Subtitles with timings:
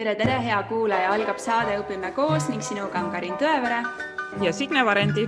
[0.00, 3.82] tere, tere, hea kuulaja, algab saade Õpime koos ning sinuga on Karin Tõevere
[4.40, 5.26] ja Signe Varendi.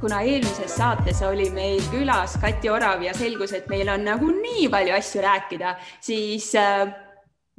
[0.00, 4.68] kuna eelmises saates oli meil külas Kati Orav ja selgus, et meil on nagu nii
[4.72, 6.88] palju asju rääkida, siis äh,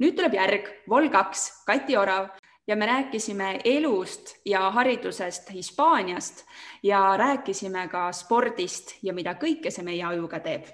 [0.02, 2.32] nüüd tuleb järg, Vol kaks, Kati Orav.
[2.66, 6.44] Ja me rääkisime elust ja haridusest Hispaaniast
[6.82, 10.70] ja rääkisime ka spordist ja mida kõike see meie ajuga teeb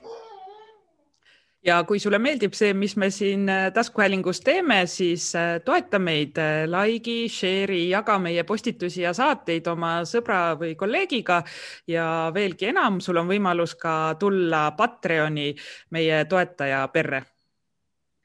[1.66, 6.38] ja kui sulle meeldib see, mis me siin äh, taskuhäälingus teeme, siis äh, toeta meid,
[6.38, 11.42] äh, like'i, share'i, jaga meie postitusi ja saateid oma sõbra või kolleegiga
[11.90, 15.52] ja veelgi enam, sul on võimalus ka tulla Patreoni
[15.96, 17.22] meie toetaja perre.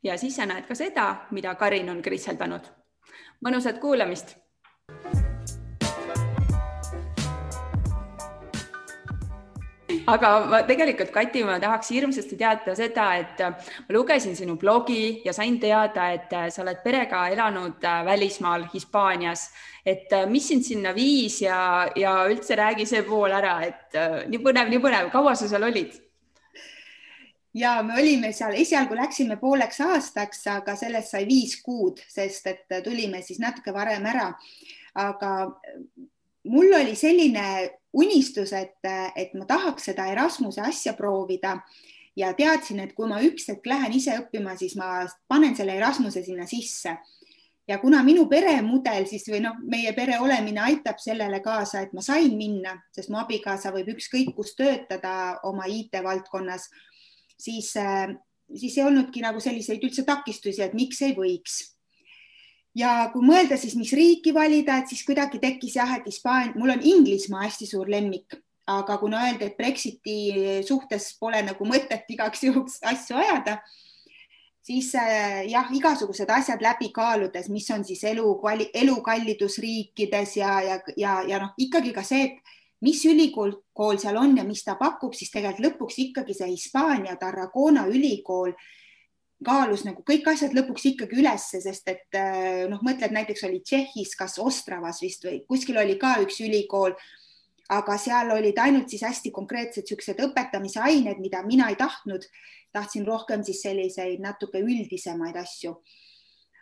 [0.04, 2.72] ja siis sa näed ka seda, mida Karin on kritseldanud.
[3.42, 4.38] mõnusat kuulamist
[10.08, 13.52] aga ma tegelikult, Kati, ma tahaks hirmsasti teada seda, et äh,
[13.88, 18.68] ma lugesin sinu blogi ja sain teada, et äh, sa oled perega elanud äh, välismaal
[18.74, 19.50] Hispaanias.
[19.86, 23.96] et mis sind sinna viis ja, ja üldse räägi see pool ära, et
[24.30, 25.96] nii põnev, nii põnev, kaua sa seal olid?
[27.58, 32.78] ja me olime seal, esialgu läksime pooleks aastaks, aga sellest sai viis kuud, sest et
[32.86, 34.30] tulime siis natuke varem ära.
[34.94, 35.32] aga
[36.44, 38.78] mul oli selline unistus, et,
[39.16, 41.58] et ma tahaks seda Erasmuse asja proovida
[42.16, 46.24] ja teadsin, et kui ma üks hetk lähen ise õppima, siis ma panen selle Erasmuse
[46.24, 46.98] sinna sisse.
[47.68, 52.02] ja kuna minu peremudel siis või noh, meie pere olemine aitab sellele kaasa, et ma
[52.04, 56.68] sain minna, sest mu abikaasa võib ükskõik kus töötada oma IT-valdkonnas,
[57.38, 57.72] siis,
[58.56, 61.62] siis ei olnudki nagu selliseid üldse takistusi, et miks ei võiks
[62.78, 66.76] ja kui mõelda siis, mis riiki valida, et siis kuidagi tekkis jah, et Hispaania, mul
[66.76, 68.38] on Inglismaa hästi suur lemmik,
[68.72, 70.18] aga kuna öeldi, et Brexiti
[70.68, 73.60] suhtes pole nagu mõtet igaks juhuks asju ajada,
[74.64, 78.26] siis äh, jah, igasugused asjad läbi kaaludes, mis on siis elu,
[78.74, 84.18] elukallidus riikides ja, ja, ja, ja noh, ikkagi ka see, et mis ülikool kool seal
[84.18, 88.54] on ja mis ta pakub, siis tegelikult lõpuks ikkagi see Hispaania Tarragona ülikool
[89.46, 94.14] kaalus nagu kõik asjad lõpuks ikkagi ülesse, sest et äh, noh, mõtled näiteks oli Tšehhis,
[94.20, 96.96] kas Ostravas vist või kuskil oli ka üks ülikool,
[97.72, 102.28] aga seal olid ainult siis hästi konkreetsed niisugused õpetamise ained, mida mina ei tahtnud.
[102.72, 105.76] tahtsin rohkem siis selliseid natuke üldisemaid asju.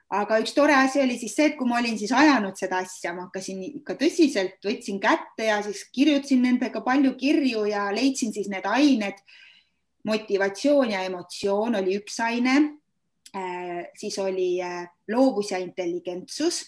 [0.10, 3.14] aga üks tore asi oli siis see, et kui ma olin siis ajanud seda asja,
[3.14, 8.50] ma hakkasin ikka tõsiselt, võtsin kätte ja siis kirjutasin nendega palju kirju ja leidsin siis
[8.50, 9.22] need ained
[10.08, 12.56] motivatsioon ja emotsioon oli üks aine,
[13.36, 16.64] äh, siis oli äh, loovus ja intelligentsus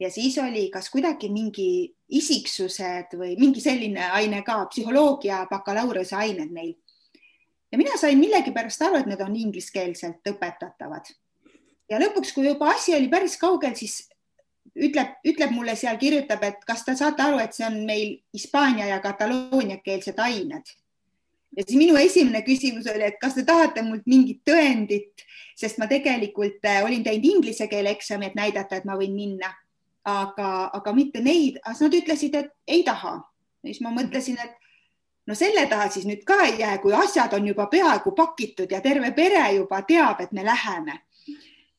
[0.00, 6.50] ja siis oli kas kuidagi mingi isiksused või mingi selline aine ka, psühholoogia bakalaureuse ained
[6.52, 6.74] neil.
[7.72, 11.06] ja mina sain millegipärast aru, et need on ingliskeelselt õpetatavad.
[11.90, 14.08] ja lõpuks, kui juba asi oli päris kaugel, siis
[14.74, 18.90] ütleb, ütleb mulle seal, kirjutab, et kas te saate aru, et see on meil hispaania
[18.90, 20.76] ja kataloonia keelsed ained
[21.56, 25.24] ja siis minu esimene küsimus oli, et kas te tahate mult mingit tõendit,
[25.58, 29.52] sest ma tegelikult äh, olin teinud inglise keele eksami, et näidata, et ma võin minna,
[30.08, 33.20] aga, aga mitte neid, nad ütlesid, et ei taha.
[33.62, 34.56] siis ma mõtlesin, et
[35.26, 38.80] no selle taha siis nüüd ka ei jää, kui asjad on juba peaaegu pakitud ja
[38.80, 40.98] terve pere juba teab, et me läheme.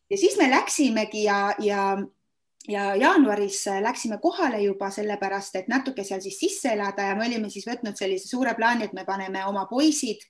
[0.09, 1.97] ja siis me läksimegi ja, ja
[2.67, 7.27] ja jaanuaris äh, läksime kohale juba sellepärast, et natuke seal siis sisse elada ja me
[7.27, 10.23] olime siis võtnud sellise suure plaani, et me paneme oma poisid,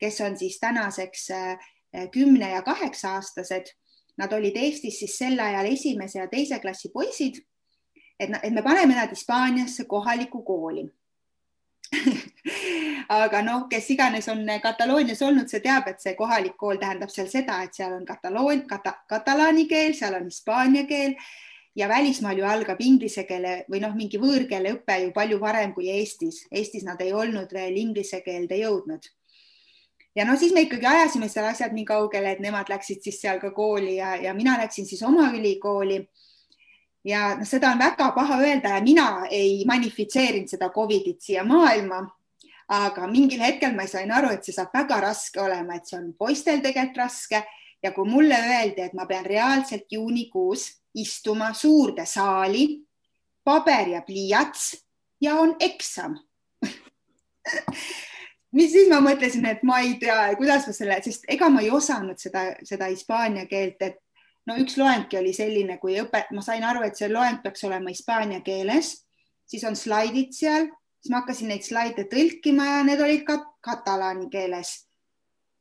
[0.00, 1.68] kes on siis tänaseks äh,
[2.12, 3.72] kümne ja kaheksa aastased.
[4.18, 7.40] Nad olid Eestis siis sel ajal esimese ja teise klassi poisid.
[8.20, 10.90] et, et me paneme nad Hispaaniasse kohalikku kooli
[13.08, 17.26] aga noh, kes iganes on Kataloonias olnud, see teab, et see kohalik kool tähendab seal
[17.28, 21.16] seda, et seal on kataloon kata,, katalaani keel, seal on hispaania keel
[21.76, 25.90] ja välismaal ju algab inglise keele või noh, mingi võõrkeele õpe ju palju varem kui
[25.90, 26.44] Eestis.
[26.50, 29.06] Eestis nad ei olnud veel inglise keelde jõudnud.
[30.14, 33.38] ja no siis me ikkagi ajasime seal asjad nii kaugele, et nemad läksid siis seal
[33.38, 36.08] ka kooli ja, ja mina läksin siis oma ülikooli.
[37.04, 42.08] ja noh, seda on väga paha öelda ja mina ei manifitseerinud seda Covidit siia maailma
[42.70, 46.12] aga mingil hetkel ma sain aru, et see saab väga raske olema, et see on
[46.18, 47.42] poistel tegelikult raske
[47.82, 52.66] ja kui mulle öeldi, et ma pean reaalselt juunikuus istuma suurde saali,
[53.44, 54.74] paber ja pliiats
[55.20, 56.18] ja on eksam
[58.56, 61.70] mis siis ma mõtlesin, et ma ei tea, kuidas ma selle, sest ega ma ei
[61.74, 64.00] osanud seda, seda hispaania keelt, et
[64.48, 67.92] no üks loengki oli selline, kui õpe, ma sain aru, et see loeng peaks olema
[67.92, 68.94] hispaania keeles,
[69.50, 70.70] siis on slaidid seal,
[71.00, 74.86] siis ma hakkasin neid slaide tõlkima ja need olid ka katalaani keeles.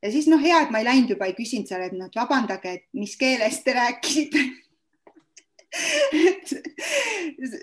[0.02, 2.80] ja siis noh, hea, et ma ei läinud juba, ei küsinud seal, et noh, vabandage,
[2.80, 4.46] et mis keeles te rääkisite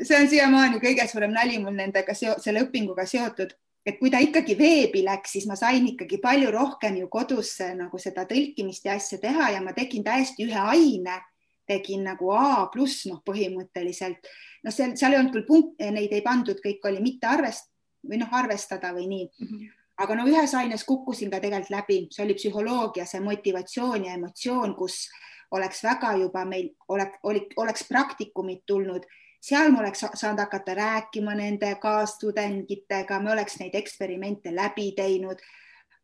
[0.07, 3.55] see on siiamaani kõige suurem nali mul nendega, selle õpinguga seotud,
[3.87, 7.99] et kui ta ikkagi veebi läks, siis ma sain ikkagi palju rohkem ju kodus nagu
[8.03, 11.21] seda tõlkimist ja asja teha ja ma tegin täiesti ühe aine,
[11.67, 14.29] tegin nagu A pluss noh, põhimõtteliselt.
[14.67, 17.73] Noh, seal, seal ei olnud küll punkte, neid ei pandud, kõik oli mitte arvest-
[18.07, 19.27] või noh, arvestada või nii.
[19.27, 19.49] Mm.
[19.49, 24.17] -hmm aga no ühes aines kukkusin ka tegelikult läbi, see oli psühholoogia, see motivatsioon ja
[24.19, 25.07] emotsioon, kus
[25.51, 27.19] oleks väga juba meil oleks,
[27.57, 29.07] oleks praktikumid tulnud,
[29.41, 35.41] seal ma oleks saanud hakata rääkima nende kaastudengitega, me oleks neid eksperimente läbi teinud.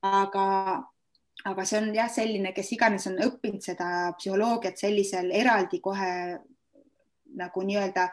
[0.03, 0.83] aga,
[1.45, 6.39] aga see on jah, selline, kes iganes on õppinud seda psühholoogiat sellisel eraldi kohe
[7.39, 8.09] nagu nii-öelda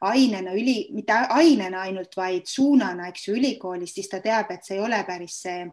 [0.00, 4.76] ainena üli, mitte ainena ainult, vaid suunana, eks ju, ülikoolis, siis ta teab, et see
[4.78, 5.64] ei ole päris see,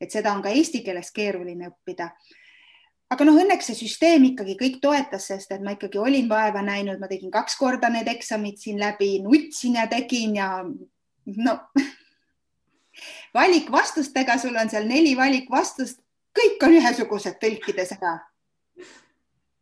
[0.00, 2.10] et seda on ka eesti keeles keeruline õppida.
[3.14, 7.00] Aga noh, õnneks see süsteem ikkagi kõik toetas, sest et ma ikkagi olin vaeva näinud,
[7.00, 10.48] ma tegin kaks korda need eksamid siin läbi, nutsin ja tegin ja
[11.38, 11.56] no
[13.38, 16.02] valikvastustega, sul on seal neli valikvastust,
[16.34, 18.18] kõik on ühesugused tõlkides ära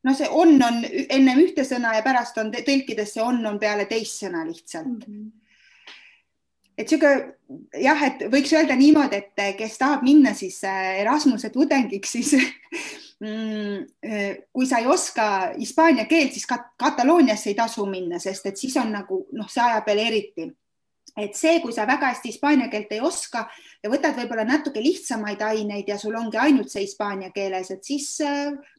[0.03, 3.85] no see on on ennem ühte sõna ja pärast on tõlkides see on on peale
[3.91, 5.07] teist sõna lihtsalt mm.
[5.07, 5.42] -hmm
[6.83, 7.11] et sihuke
[7.83, 12.33] jah, et võiks öelda niimoodi, et kes tahab minna siis äh, Erasmuse tudengiks, siis
[13.23, 15.27] mm, äh, kui sa ei oska
[15.59, 19.65] hispaania keelt, siis kat Katalooniasse ei tasu minna, sest et siis on nagu noh, see
[19.65, 20.49] ajab veel eriti
[21.19, 23.43] et see, kui sa väga hästi hispaania keelt ei oska
[23.83, 28.15] ja võtad võib-olla natuke lihtsamaid aineid ja sul ongi ainult see hispaania keeles, et siis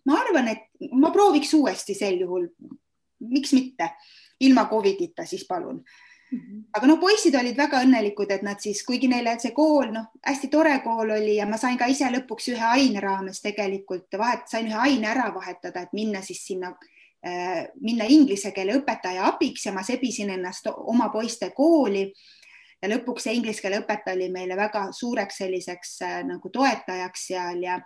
[0.08, 2.48] ma arvan, et ma prooviks uuesti sel juhul.
[3.24, 3.92] miks mitte,
[4.44, 5.78] ilma Covidita siis palun.
[6.74, 10.50] Aga noh, poisid olid väga õnnelikud, et nad siis, kuigi neile see kool, noh, hästi
[10.50, 14.68] tore kool oli ja ma sain ka ise lõpuks ühe aine raames tegelikult vahet, sain
[14.72, 16.74] ühe aine ära vahetada, et minna siis sinna
[17.26, 22.10] Äh, minna inglise keele õpetaja abiks ja ma sebisin ennast oma poiste kooli.
[22.82, 27.64] ja lõpuks see inglise keele õpetaja oli meile väga suureks selliseks äh, nagu toetajaks seal
[27.64, 27.78] ja,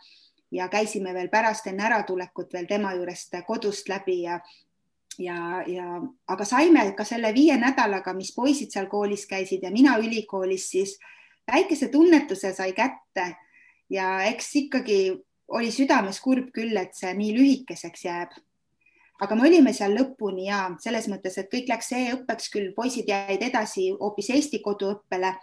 [0.51, 4.39] ja käisime veel pärast enne äratulekut veel tema juurest kodust läbi ja
[5.19, 9.98] ja, ja aga saime ka selle viie nädalaga, mis poisid seal koolis käisid ja mina
[10.02, 10.98] ülikoolis, siis
[11.52, 13.36] väikese tunnetuse sai kätte.
[13.90, 15.00] Ja eks ikkagi
[15.48, 18.36] oli südames kurb küll, et see nii lühikeseks jääb.
[19.24, 23.42] Aga me olime seal lõpuni ja selles mõttes, et kõik läks e-õppeks küll, poisid jäid
[23.42, 25.34] edasi hoopis Eesti koduõppele.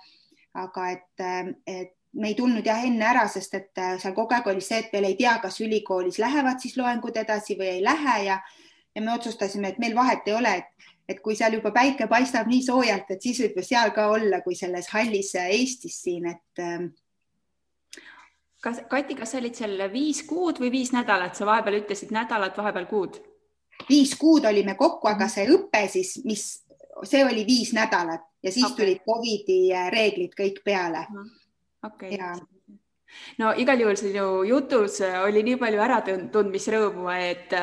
[0.55, 1.23] aga et,
[1.67, 4.93] et me ei tulnud jah enne ära, sest et seal kogu aeg oli see, et
[4.93, 8.39] veel ei tea, kas ülikoolis lähevad siis loengud edasi või ei lähe ja,
[8.95, 12.49] ja me otsustasime, et meil vahet ei ole, et, et kui seal juba päike paistab
[12.51, 16.65] nii soojalt, et siis võib ju seal ka olla, kui selles hallis Eestis siin, et
[18.65, 22.57] kas Kati, kas sa olid seal viis kuud või viis nädalat, sa vahepeal ütlesid nädalat,
[22.57, 23.21] vahepeal kuud.
[23.89, 26.47] Viis kuud olime kokku, aga see õpe siis, mis,
[27.03, 28.79] see oli viis nädalat ja siis okay.
[28.79, 29.61] tulid Covidi
[29.93, 31.07] reeglid kõik peale.
[31.83, 32.15] okei.
[32.15, 32.54] Okay
[33.39, 37.55] no igal juhul sinu jutus oli nii palju äratundmisrõõmu, et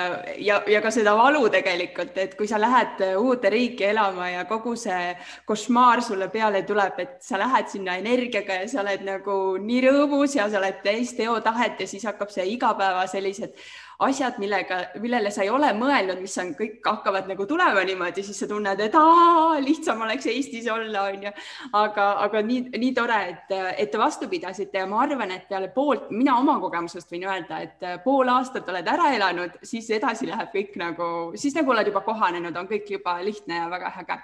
[0.43, 4.75] ja, ja ka seda valu tegelikult, et kui sa lähed uude riiki elama ja kogu
[4.79, 5.13] see
[5.47, 10.35] košmaar sulle peale tuleb, et sa lähed sinna energiaga ja sa oled nagu nii rõõmus
[10.39, 13.55] ja sa oled täis teotahet ja siis hakkab see igapäeva sellised
[14.05, 18.39] asjad, millega, millele sa ei ole mõelnud, mis on, kõik hakkavad nagu tulema niimoodi, siis
[18.43, 21.33] sa tunned, et aa, lihtsam oleks Eestis olla, onju.
[21.77, 25.69] aga, aga nii, nii tore, et, et te vastu pidasite ja ma arvan, et peale
[25.75, 30.51] poolt, mina oma kogemusest võin öelda, et pool aastat oled ära elanud, siis edasi läheb
[30.55, 34.19] kõik nagu, siis nagu oled juba kohanenud, on kõik juba lihtne ja väga äge.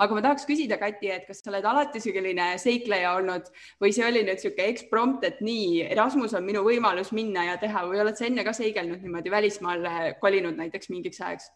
[0.00, 3.50] Aga ma tahaks küsida, Kati, et kas sa oled alati selline seikleja olnud
[3.82, 7.84] või see oli nüüd niisugune eksprompt, et nii, Erasmus on minu võimalus minna ja teha
[7.88, 9.30] või oled sa enne ka seigelnud niimoodi?
[9.30, 11.50] välismaale kolinud näiteks mingiks ajaks?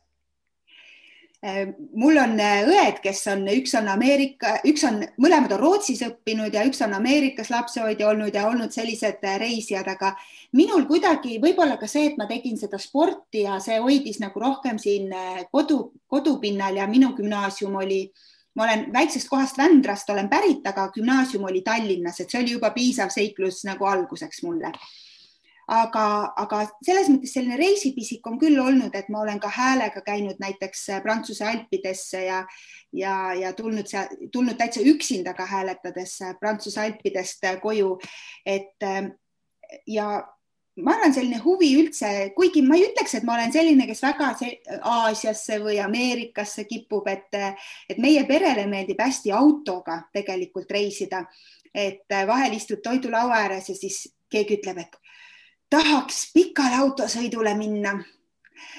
[1.44, 6.00] Äh, mul on äh, õed, kes on, üks on Ameerika, üks on, mõlemad on Rootsis
[6.06, 10.14] õppinud ja üks on Ameerikas lapsehoidja olnud ja olnud sellised äh, reisijad, aga
[10.56, 14.80] minul kuidagi võib-olla ka see, et ma tegin seda sporti ja see hoidis nagu rohkem
[14.80, 15.12] siin
[15.52, 18.06] kodu, kodupinnal ja minu gümnaasium oli
[18.54, 22.70] ma olen väiksest kohast Vändrast olen pärit, aga gümnaasium oli Tallinnas, et see oli juba
[22.70, 24.72] piisav seiklus nagu alguseks mulle
[25.70, 26.04] aga,
[26.36, 30.86] aga selles mõttes selline reisipisik on küll olnud, et ma olen ka häälega käinud näiteks
[31.02, 32.42] Prantsuse alpidesse ja,
[32.92, 37.98] ja, ja tulnud seal, tulnud täitsa üksinda ka hääletades Prantsuse alpidest koju.
[38.46, 38.88] et
[39.86, 40.08] ja
[40.82, 44.32] ma arvan, selline huvi üldse, kuigi ma ei ütleks, et ma olen selline, kes väga
[44.90, 47.36] Aasiasse või Ameerikasse kipub, et,
[47.88, 51.24] et meie perele meeldib hästi autoga tegelikult reisida.
[51.74, 53.96] et vahel istud toidulaua ääres ja siis
[54.30, 54.92] keegi ütleb, et
[55.70, 57.96] tahaks pikale autosõidule minna,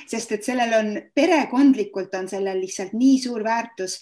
[0.08, 3.98] sest et sellel on perekondlikult on sellel lihtsalt nii suur väärtus,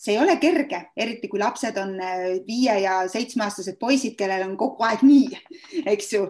[0.00, 4.54] see ei ole kerge, eriti kui lapsed on äh, viie ja seitsmeaastased poisid, kellel on
[4.60, 5.40] kogu aeg nii,
[5.92, 6.22] eks ju.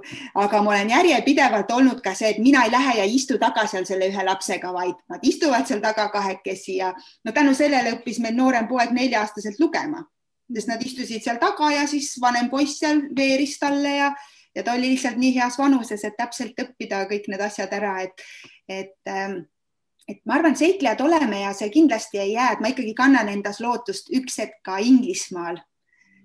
[0.43, 3.69] aga ma olen järjepidevalt olnud ka see, et mina ei lähe ja ei istu taga
[3.71, 6.91] seal selle ühe lapsega, vaid nad istuvad seal taga kahekesi ja
[7.25, 10.03] no tänu sellele õppis meil noorem poeg nelja-aastaselt lugema,
[10.51, 14.11] sest nad istusid seal taga ja siis vanem poiss seal veeris talle ja,
[14.57, 18.27] ja ta oli lihtsalt nii heas vanuses, et täpselt õppida kõik need asjad ära, et,
[18.67, 19.45] et ähm,
[20.09, 23.61] et ma arvan, seiklejad oleme ja see kindlasti ei jää, et ma ikkagi kannan endas
[23.61, 25.61] lootust üks hetk ka Inglismaal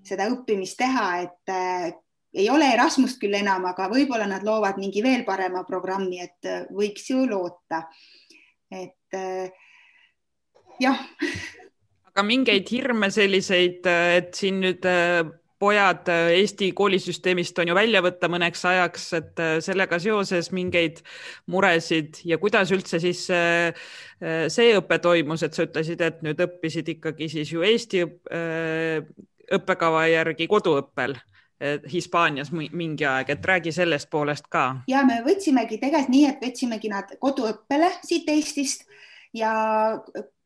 [0.05, 1.91] seda õppimist teha, et äh,
[2.35, 6.65] ei ole Erasmust küll enam, aga võib-olla nad loovad mingi veel parema programmi, et äh,
[6.73, 7.85] võiks ju loota.
[8.71, 9.49] et äh,
[10.81, 11.01] jah.
[12.11, 13.85] aga mingeid hirme selliseid,
[14.19, 15.25] et siin nüüd äh
[15.59, 21.01] pojad äh, Eesti koolisüsteemist on ju välja võtta mõneks ajaks, et äh, sellega seoses mingeid
[21.51, 23.85] muresid ja kuidas üldse siis äh,
[24.51, 28.03] see õpe toimus, et sa ütlesid, et nüüd õppisid ikkagi siis ju Eesti
[29.55, 31.13] õppekava järgi koduõppel
[31.91, 34.81] Hispaanias mingi aeg, et räägi sellest poolest ka.
[34.91, 38.87] ja me võtsimegi tegelikult nii, et võtsimegi nad koduõppele siit Eestist
[39.35, 39.53] ja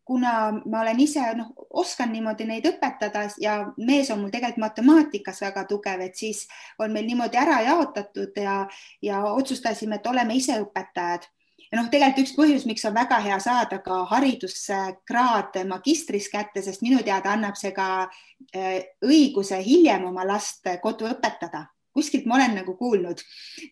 [0.09, 5.43] kuna ma olen ise, noh, oskan niimoodi neid õpetada ja mees on mul tegelikult matemaatikas
[5.43, 6.47] väga tugev, et siis
[6.81, 8.63] on meil niimoodi ära jaotatud ja,
[9.05, 11.27] ja otsustasime, et oleme ise õpetajad.
[11.69, 16.81] Ja noh, tegelikult üks põhjus, miks on väga hea saada ka hariduskraad magistris kätte, sest
[16.81, 21.67] minu teada annab see ka äh, õiguse hiljem oma last kodu õpetada.
[21.93, 23.21] Kuskilt ma olen nagu kuulnud,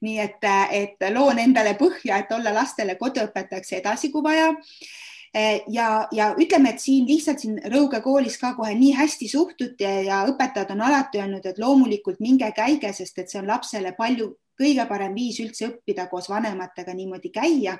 [0.05, 4.51] nii et, et loon endale põhja, et olla lastele koduõpetajaks edasi, kui vaja
[5.67, 10.23] ja, ja ütleme, et siin lihtsalt siin Rõuge koolis ka kohe nii hästi suhtuti ja
[10.31, 14.87] õpetajad on alati öelnud, et loomulikult minge käige, sest et see on lapsele palju kõige
[14.89, 17.77] parem viis üldse õppida koos vanematega niimoodi käia.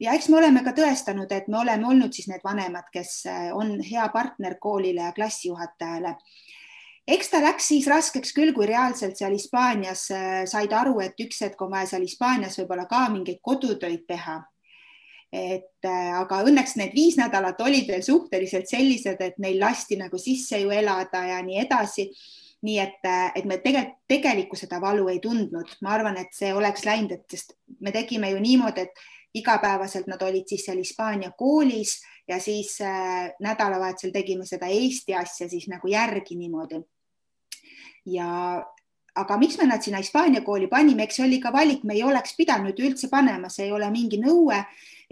[0.00, 3.50] ja eks me oleme ka tõestanud, et me oleme olnud siis need vanemad, kes eh,
[3.54, 6.16] on hea partner koolile ja klassijuhatajale
[7.08, 11.42] eks ta läks siis raskeks küll, kui reaalselt seal Hispaanias eh, said aru, et üks
[11.42, 14.40] hetk on vaja seal Hispaanias võib-olla ka mingeid kodutöid teha
[15.32, 20.20] et äh, aga õnneks need viis nädalat olid veel suhteliselt sellised, et neil lasti nagu
[20.20, 22.10] sisse ju elada ja nii edasi.
[22.62, 26.52] nii et, äh, et me tegelikult, tegelikku seda valu ei tundnud, ma arvan, et see
[26.54, 29.00] oleks läinud, et sest me tegime ju niimoodi, et
[29.34, 31.96] igapäevaselt nad olid siis seal Hispaania koolis
[32.28, 36.84] ja siis äh, nädalavahetusel tegime seda Eesti asja siis nagu järgi niimoodi.
[38.06, 38.62] ja
[39.14, 42.02] aga miks me nad sinna Hispaania kooli panime, eks see oli ka valik, me ei
[42.06, 44.62] oleks pidanud üldse panema, see ei ole mingi nõue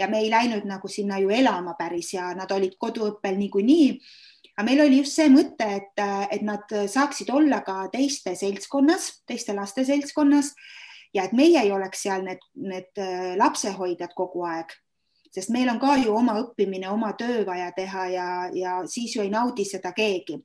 [0.01, 3.89] ja me ei läinud nagu sinna ju elama päris ja nad olid koduõppel niikuinii.
[4.57, 9.55] aga meil oli just see mõte, et, et nad saaksid olla ka teiste seltskonnas, teiste
[9.57, 10.55] laste seltskonnas
[11.15, 13.05] ja et meie ei oleks seal need, need
[13.41, 14.73] lapsehoidjad kogu aeg
[15.31, 19.23] sest meil on ka ju oma õppimine, oma töö vaja teha ja, ja siis ju
[19.23, 20.41] ei naudi seda keegi.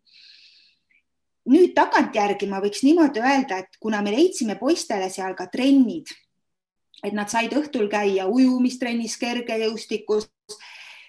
[1.46, 6.10] nüüd tagantjärgi ma võiks niimoodi öelda, et kuna me leidsime poistele seal ka trennid
[7.04, 10.30] et nad said õhtul käia ujumistrennis, kergejõustikus,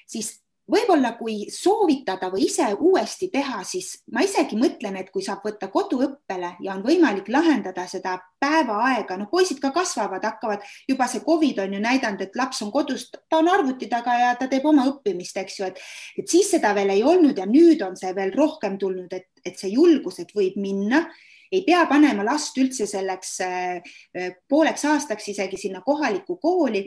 [0.07, 0.35] siis
[0.67, 5.69] võib-olla kui soovitada või ise uuesti teha, siis ma isegi mõtlen, et kui saab võtta
[5.71, 11.63] koduõppele ja on võimalik lahendada seda päevaaega, no poisid ka kasvavad, hakkavad juba see Covid
[11.63, 14.89] on ju näidanud, et laps on kodus, ta on arvuti taga ja ta teeb oma
[14.91, 15.81] õppimist, eks ju, et,
[16.19, 19.59] et siis seda veel ei olnud ja nüüd on see veel rohkem tulnud, et, et
[19.59, 21.07] see julgus, et võib minna
[21.53, 23.77] ei pea panema last üldse selleks äh,
[24.17, 26.87] äh, pooleks aastaks isegi sinna kohalikku kooli.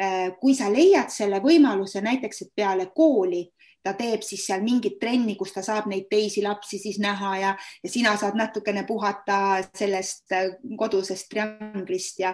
[0.00, 3.44] Äh, kui sa leiad selle võimaluse näiteks, et peale kooli
[3.82, 7.50] ta teeb siis seal mingit trenni, kus ta saab neid teisi lapsi siis näha ja,
[7.82, 10.30] ja sina saad natukene puhata sellest
[10.78, 12.30] kodusest trianglist ja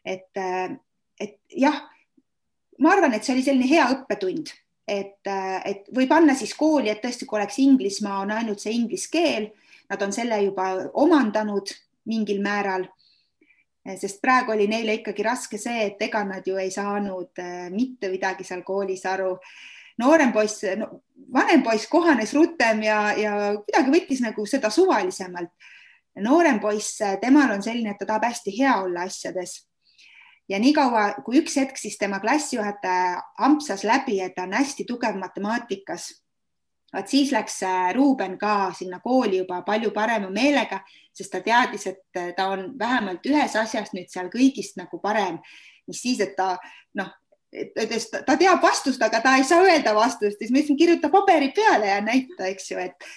[0.00, 0.40] et,
[1.20, 1.82] et jah,
[2.80, 4.54] ma arvan, et see oli selline hea õppetund,
[4.88, 5.20] et,
[5.68, 9.50] et või panna siis kooli, et tõesti, kui oleks Inglismaa, on ainult see inglise keel
[9.90, 11.72] nad on selle juba omandanud
[12.06, 12.88] mingil määral.
[13.96, 18.10] sest praegu oli neile ikkagi raske see, et ega nad ju ei saanud äh, mitte
[18.12, 19.38] midagi seal koolis aru.
[19.98, 25.50] noorem poiss no,, vanem poiss kohanes rutem ja, ja kuidagi võttis nagu seda suvalisemalt.
[26.20, 29.70] noorem poiss, äh, temal on selline, et ta tahab hästi hea olla asjades
[30.48, 35.16] ja niikaua, kui üks hetk siis tema klassijuhataja ampsas läbi, et ta on hästi tugev
[35.18, 36.10] matemaatikas
[36.92, 40.80] vaat siis läks äh, Ruuben ka sinna kooli juba palju parema meelega,
[41.14, 45.38] sest ta teadis, et äh, ta on vähemalt ühes asjas nüüd seal kõigist nagu parem,
[45.88, 46.56] mis siis, et ta
[46.98, 47.12] noh,
[48.26, 51.90] ta teab vastust, aga ta ei saa öelda vastust, siis ma ütlesin, kirjuta paberi peale
[51.90, 53.10] ja näita, eks ju, et,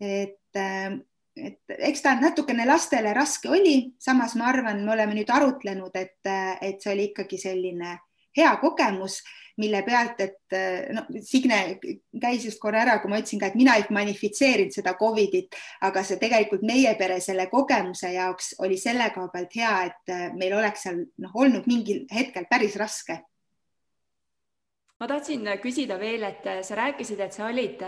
[0.00, 0.96] et, äh,
[1.36, 6.18] et eks ta natukene lastele raske oli, samas ma arvan, me oleme nüüd arutlenud, et,
[6.62, 7.98] et see oli ikkagi selline
[8.36, 9.20] hea kogemus
[9.56, 10.56] mille pealt, et
[10.92, 11.58] no Signe
[12.20, 16.02] käis just korra ära, kui ma ütlesin ka, et mina ei manifitseerinud seda Covidit, aga
[16.04, 20.84] see tegelikult meie pere selle kogemuse jaoks oli selle koha pealt hea, et meil oleks
[20.84, 23.16] seal noh, olnud mingil hetkel päris raske.
[24.96, 27.82] Ma tahtsin küsida veel, et sa rääkisid, et sa olid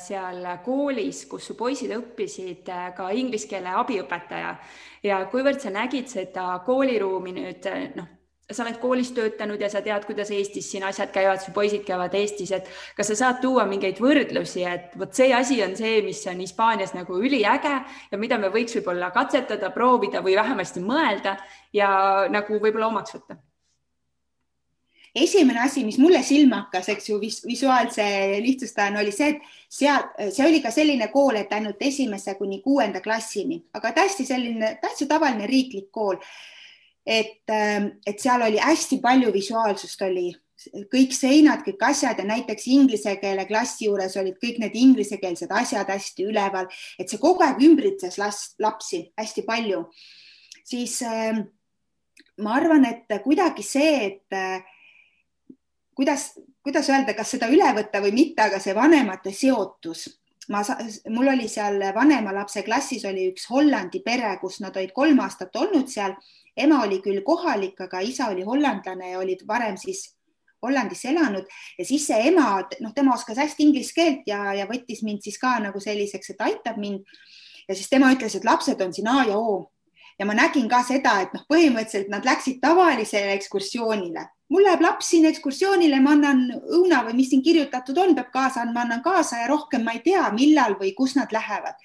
[0.00, 4.54] seal koolis, kus su poisid õppisid ka inglise keele abiõpetaja.
[5.04, 7.68] Ja kuivõrd sa nägid seda kooliruumi nüüd
[7.98, 8.08] noh,
[8.52, 12.12] sa oled koolis töötanud ja sa tead, kuidas Eestis siin asjad käivad, su poisid käivad
[12.18, 16.20] Eestis, et kas sa saad tuua mingeid võrdlusi, et vot see asi on see, mis
[16.28, 17.74] on Hispaanias nagu üliäge
[18.10, 21.38] ja mida me võiks võib-olla katsetada, proovida või vähemasti mõelda
[21.72, 21.90] ja
[22.32, 23.40] nagu võib-olla omaks võtta?
[25.14, 28.04] esimene asi, mis mulle silma hakkas, eks ju, visuaalse
[28.42, 32.98] lihtsustajana oli see, et seal, see oli ka selline kool, et ainult esimese kuni kuuenda
[33.00, 36.18] klassini, aga hästi selline täitsa tavaline riiklik kool
[37.06, 40.30] et, ähm, et seal oli hästi palju visuaalsust oli,
[40.92, 45.90] kõik seinad, kõik asjad ja näiteks inglise keele klassi juures olid kõik need inglisekeelsed asjad
[45.90, 49.84] hästi üleval, et see kogu aeg ümbritses last, lapsi hästi palju.
[50.64, 51.44] siis äh,
[52.38, 54.64] ma arvan, et kuidagi see, et äh,
[55.94, 56.32] kuidas,
[56.64, 60.08] kuidas öelda, kas seda üle võtta või mitte, aga see vanemate seotus
[60.48, 60.62] ma,
[61.08, 65.56] mul oli seal vanema lapse klassis oli üks Hollandi pere, kus nad olid kolm aastat
[65.56, 66.16] olnud seal
[66.56, 70.10] ema oli küll kohalik, aga isa oli hollandlane ja olid varem siis
[70.64, 71.44] Hollandis elanud
[71.78, 75.36] ja siis see ema, noh, tema oskas hästi inglise keelt ja, ja võttis mind siis
[75.36, 77.04] ka nagu selliseks, et aitab mind.
[77.68, 79.74] ja siis tema ütles, et lapsed on siin A ja O
[80.18, 84.28] ja ma nägin ka seda, et noh, põhimõtteliselt nad läksid tavalisele ekskursioonile.
[84.48, 86.46] mul läheb laps siin ekskursioonile, ma annan
[86.78, 90.02] õuna või mis siin kirjutatud on, peab kaasa andma, annan kaasa ja rohkem ma ei
[90.04, 91.76] tea, millal või kus nad lähevad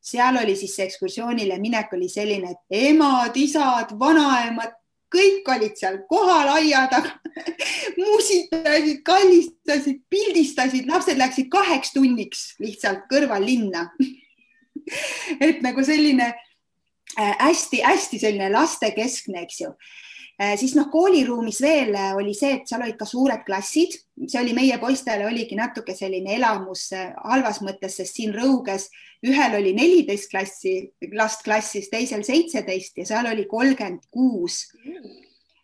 [0.00, 4.76] seal oli siis see ekskursioonile minek oli selline, et emad, isad, vanaemad,
[5.10, 7.16] kõik olid seal kohal aia taga
[8.00, 13.88] musitasid, kallistasid, pildistasid, lapsed läksid kaheks tunniks lihtsalt kõrvallinna
[15.46, 16.30] et nagu selline
[17.16, 19.74] hästi-hästi äh, selline lastekeskne, eks ju
[20.56, 24.54] siis noh, kooliruumis veel äh, oli see, et seal olid ka suured klassid, see oli
[24.56, 28.88] meie poistele oligi natuke selline elamus äh, halvas mõttes, sest siin Rõuges
[29.26, 30.74] ühel oli neliteist klassi,
[31.12, 34.62] last klassis, teisel seitseteist ja seal oli kolmkümmend kuus.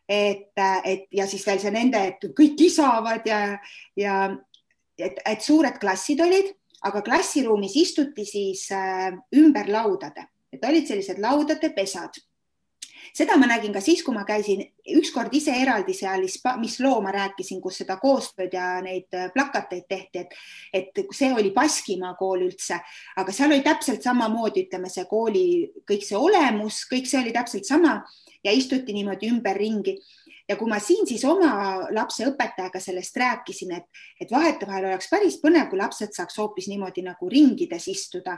[0.06, 0.52] Et,
[0.84, 3.40] et ja siis veel see nende, et kõik kisavad ja,
[3.98, 4.18] ja
[5.00, 6.52] et, et suured klassid olid,
[6.86, 8.68] aga klassiruumis istuti siis
[9.34, 12.20] ümber laudade, et olid sellised laudade pesad
[13.16, 14.62] seda ma nägin ka siis, kui ma käisin
[14.98, 16.26] ükskord ise eraldi seal,
[16.60, 20.36] mis loo ma rääkisin, kus seda koostööd ja neid äh, plakateid tehti, et,
[20.72, 22.78] et see oli Baskimaa kool üldse,
[23.16, 25.46] aga seal oli täpselt samamoodi, ütleme, see kooli
[25.88, 27.98] kõik see olemus, kõik see oli täpselt sama
[28.44, 29.96] ja istuti niimoodi ümberringi
[30.48, 33.86] ja kui ma siin siis oma lapse õpetajaga sellest rääkisin, et,
[34.20, 38.36] et vahetevahel oleks päris põnev, kui lapsed saaks hoopis niimoodi nagu ringides istuda,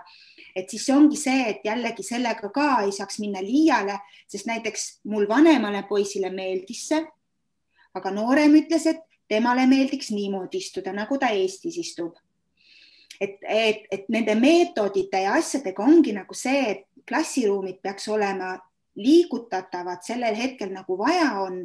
[0.57, 4.89] et siis see ongi see, et jällegi sellega ka ei saaks minna liiale, sest näiteks
[5.13, 7.03] mul vanemale poisile meeldis see,
[7.99, 12.17] aga noorem ütles, et temale meeldiks niimoodi istuda, nagu ta Eestis istub.
[13.21, 18.53] et, et, et nende meetodite ja asjadega ongi nagu see, et klassiruumid peaks olema
[18.99, 21.65] liigutatavad sellel hetkel nagu vaja on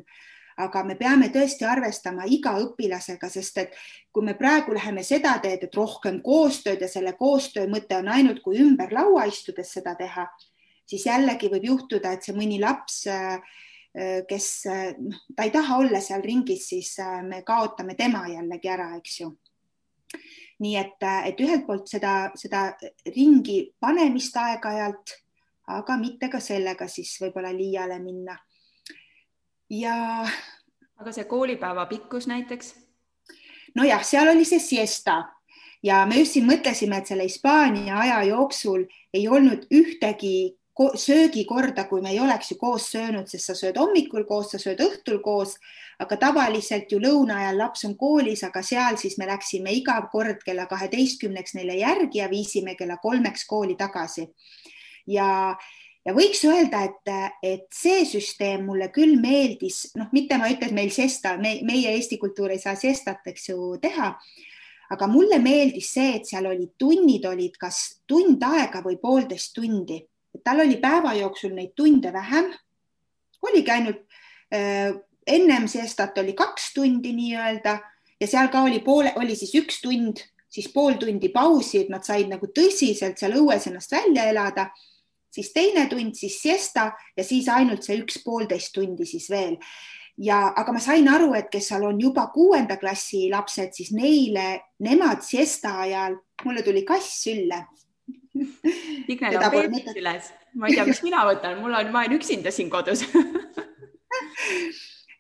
[0.62, 3.78] aga me peame tõesti arvestama iga õpilasega, sest et
[4.14, 8.44] kui me praegu läheme seda teed, et rohkem koostööd ja selle koostöö mõte on ainult,
[8.44, 10.28] kui ümber laua istudes seda teha,
[10.90, 13.04] siis jällegi võib juhtuda, et see mõni laps,
[14.30, 14.48] kes
[15.00, 19.34] noh, ta ei taha olla seal ringis, siis me kaotame tema jällegi ära, eks ju.
[20.64, 22.68] Nii et, et ühelt poolt seda, seda
[23.10, 25.18] ringi panemist aeg-ajalt,
[25.74, 28.36] aga mitte ka sellega siis võib-olla liiale minna
[29.74, 30.26] ja.
[31.00, 32.76] aga see koolipäeva pikkus näiteks?
[33.76, 35.24] nojah, seal oli see siesta
[35.84, 40.56] ja me just siin mõtlesime, et selle Hispaania aja jooksul ei olnud ühtegi
[40.98, 44.82] söögikorda, kui me ei oleks ju koos söönud, sest sa sööd hommikul koos, sa sööd
[44.82, 45.54] õhtul koos,
[46.02, 50.42] aga tavaliselt ju lõuna ajal laps on koolis, aga seal siis me läksime iga kord
[50.46, 54.28] kella kaheteistkümneks neile järgi ja viisime kella kolmeks kooli tagasi.
[55.08, 55.56] ja
[56.06, 57.12] ja võiks öelda, et,
[57.44, 61.58] et see süsteem mulle küll meeldis, noh, mitte ma ei ütle, et meil sesta me,,
[61.68, 64.14] meie Eesti kultuur ei saa sestat, eks ju, teha.
[64.94, 70.02] aga mulle meeldis see, et seal olid tunnid olid kas tund aega või poolteist tundi,
[70.44, 72.52] tal oli päeva jooksul neid tunde vähem.
[73.48, 74.04] oligi ainult
[74.54, 74.92] äh,
[75.28, 77.80] ennem sestat oli kaks tundi nii-öelda
[78.20, 80.20] ja seal ka oli poole, oli siis üks tund,
[80.52, 84.70] siis pool tundi pausi, et nad said nagu tõsiselt seal õues ennast välja elada
[85.34, 89.58] siis teine tund, siis siesta ja siis ainult see üks poolteist tundi siis veel.
[90.18, 94.62] ja, aga ma sain aru, et kes seal on juba kuuenda klassi lapsed, siis neile,
[94.86, 97.64] nemad siesta ajal, mulle tuli kass sülle.
[98.34, 102.54] Signel on beebis üles, ma ei tea, mis mina võtan, mul on, ma olen üksinda
[102.54, 103.04] siin kodus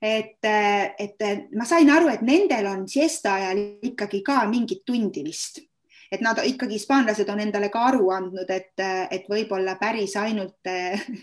[0.04, 5.62] et, et ma sain aru, et nendel on siesta ajal ikkagi ka mingit tundi vist,
[6.14, 8.74] et nad ikkagi, hispaanlased on endale ka aru andnud, et,
[9.12, 10.70] et võib-olla päris ainult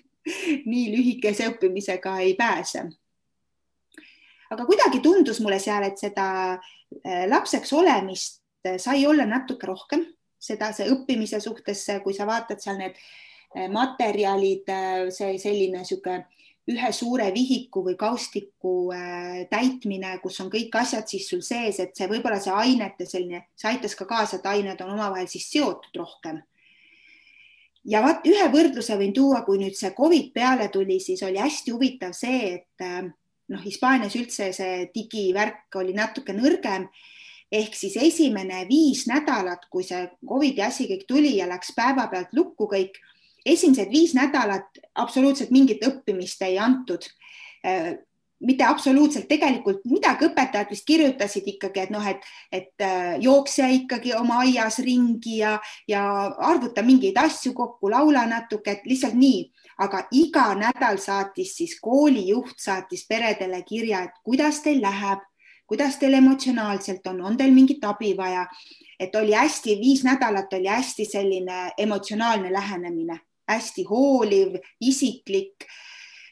[0.70, 2.85] nii lühikese õppimisega ei pääse.
[4.50, 6.26] Aga kuidagi tundus mulle seal, et seda
[6.57, 8.40] äh, lapseks olemist
[8.83, 10.03] sai olla natuke rohkem,
[10.40, 14.68] seda, see õppimise suhtes, kui sa vaatad seal need äh, materjalid,
[15.14, 16.26] see selline niisugune
[16.70, 18.74] ühe suure vihiku või kaustiku
[19.50, 23.72] täitmine, kus on kõik asjad siis sul sees, et see võib-olla see ainete selline, see
[23.72, 26.40] aitas ka kaasa, et ained on omavahel siis seotud rohkem.
[27.88, 31.72] Ja vaat ühe võrdluse võin tuua, kui nüüd see Covid peale tuli, siis oli hästi
[31.72, 32.85] huvitav see, et
[33.50, 36.87] noh, Hispaanias üldse see digivärk oli natuke nõrgem.
[37.50, 42.68] Ehk siis esimene viis nädalat, kui see Covidi asi kõik tuli ja läks päevapealt lukku
[42.70, 43.00] kõik,
[43.46, 47.07] esimesed viis nädalat absoluutselt mingit õppimist ei antud.
[47.66, 47.96] Äh,
[48.40, 54.14] mitte absoluutselt, tegelikult midagi õpetajad vist kirjutasid ikkagi, et noh, et, et äh, jookse ikkagi
[54.16, 56.05] oma aias ringi ja, ja
[56.48, 59.44] arvuta mingeid asju kokku, laula natuke, et lihtsalt nii.
[59.81, 65.24] Aga iga nädal saatis siis koolijuht saatis peredele kirja, et kuidas teil läheb,
[65.68, 68.46] kuidas teil emotsionaalselt on, on teil mingit abi vaja,
[69.00, 75.66] et oli hästi, viis nädalat oli hästi selline emotsionaalne lähenemine, hästi hooliv, isiklik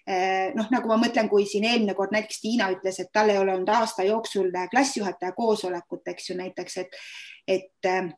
[0.07, 3.41] eh, noh, nagu ma mõtlen, kui siin eelmine kord näiteks Tiina ütles, et tal ei
[3.41, 6.99] ole olnud aasta jooksul klassijuhataja koosolekut, eks ju näiteks, et,
[7.59, 8.11] et eh,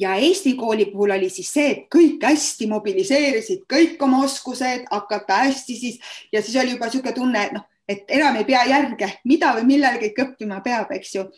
[0.00, 5.44] ja Eesti kooli puhul oli siis see, et kõik hästi mobiliseerisid kõik oma oskused, hakata
[5.46, 6.00] hästi siis
[6.32, 9.68] ja siis oli juba niisugune tunne, et noh, et enam ei pea järge, mida või
[9.74, 11.28] millal kõik õppima peab, eks ju.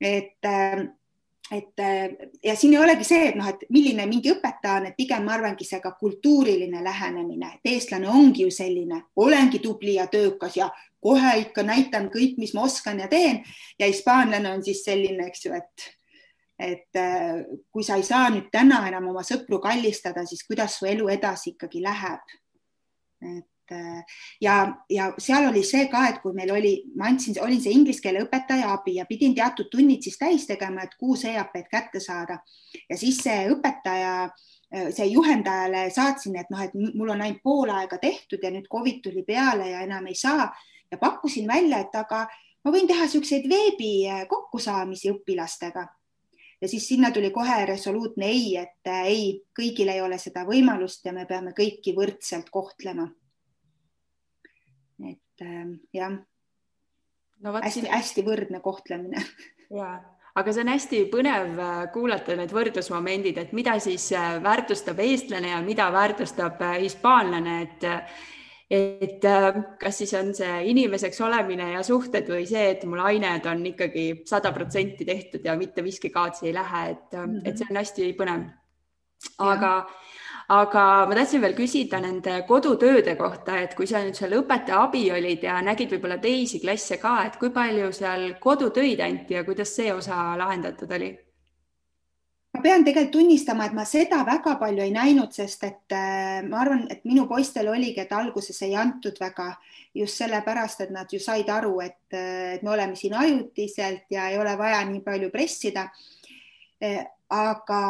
[0.00, 0.36] et,
[1.52, 1.82] et
[2.44, 5.36] ja siin ei olegi see, et noh, et milline mingi õpetaja on, et pigem ma
[5.36, 10.70] arvangi see ka kultuuriline lähenemine, et eestlane ongi ju selline, olengi tubli ja töökas ja
[11.02, 13.44] kohe ikka näitan kõik, mis ma oskan ja teen
[13.78, 15.92] ja hispaanlane on siis selline, eks ju, et
[16.58, 16.98] et
[17.68, 21.52] kui sa ei saa nüüd täna enam oma sõpru kallistada, siis kuidas su elu edasi
[21.52, 22.36] ikkagi läheb?
[23.20, 24.56] et äh, ja,
[24.90, 28.24] ja seal oli see ka, et kui meil oli, ma andsin, olin see inglise keele
[28.26, 32.38] õpetaja abi ja pidin teatud tunnid siis täis tegema, et kuus EAP-d kätte saada.
[32.88, 37.74] Ja siis see õpetaja äh, see juhendajale saatsin, et noh, et mul on ainult pool
[37.74, 40.50] aega tehtud ja nüüd Covid tuli peale ja enam ei saa.
[40.90, 42.26] Ja pakkusin välja, et aga
[42.64, 43.92] ma võin teha niisuguseid veebi
[44.30, 45.86] kokkusaamisi õpilastega.
[46.60, 49.24] Ja siis sinna tuli kohe resoluutne ei, et äh, ei,
[49.58, 53.10] kõigil ei ole seda võimalust ja me peame kõiki võrdselt kohtlema.
[55.36, 58.28] Et äh, jah no,, hästi-hästi siin...
[58.28, 59.24] võrdne kohtlemine.
[59.80, 59.96] ja,
[60.36, 65.52] aga see on hästi põnev äh, kuulata need võrdlusmomendid, et mida siis äh, väärtustab eestlane
[65.54, 67.90] ja mida väärtustab hispaanlane, et
[68.66, 73.46] et äh, kas siis on see inimeseks olemine ja suhted või see, et mul ained
[73.46, 77.44] on ikkagi sada protsenti tehtud ja mitte miski kaotsi ei lähe, et mm, -hmm.
[77.44, 78.48] et see on hästi põnev.
[79.38, 79.72] aga,
[80.48, 85.08] aga ma tahtsin veel küsida nende kodutööde kohta, et kui sa nüüd seal õpetaja abi
[85.10, 89.74] olid ja nägid võib-olla teisi klasse ka, et kui palju seal kodutöid anti ja kuidas
[89.74, 91.14] see osa lahendatud oli?
[92.56, 96.62] ma pean tegelikult tunnistama, et ma seda väga palju ei näinud, sest et äh, ma
[96.62, 99.50] arvan, et minu poistel oligi, et alguses ei antud väga
[99.92, 104.30] just sellepärast, et nad ju said aru, et, äh, et me oleme siin ajutiselt ja
[104.32, 105.90] ei ole vaja nii palju pressida.
[106.80, 107.82] Äh, aga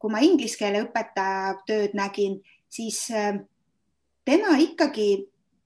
[0.00, 2.38] kui ma inglise keele õpetaja tööd nägin,
[2.72, 3.04] siis
[4.24, 5.10] tema ikkagi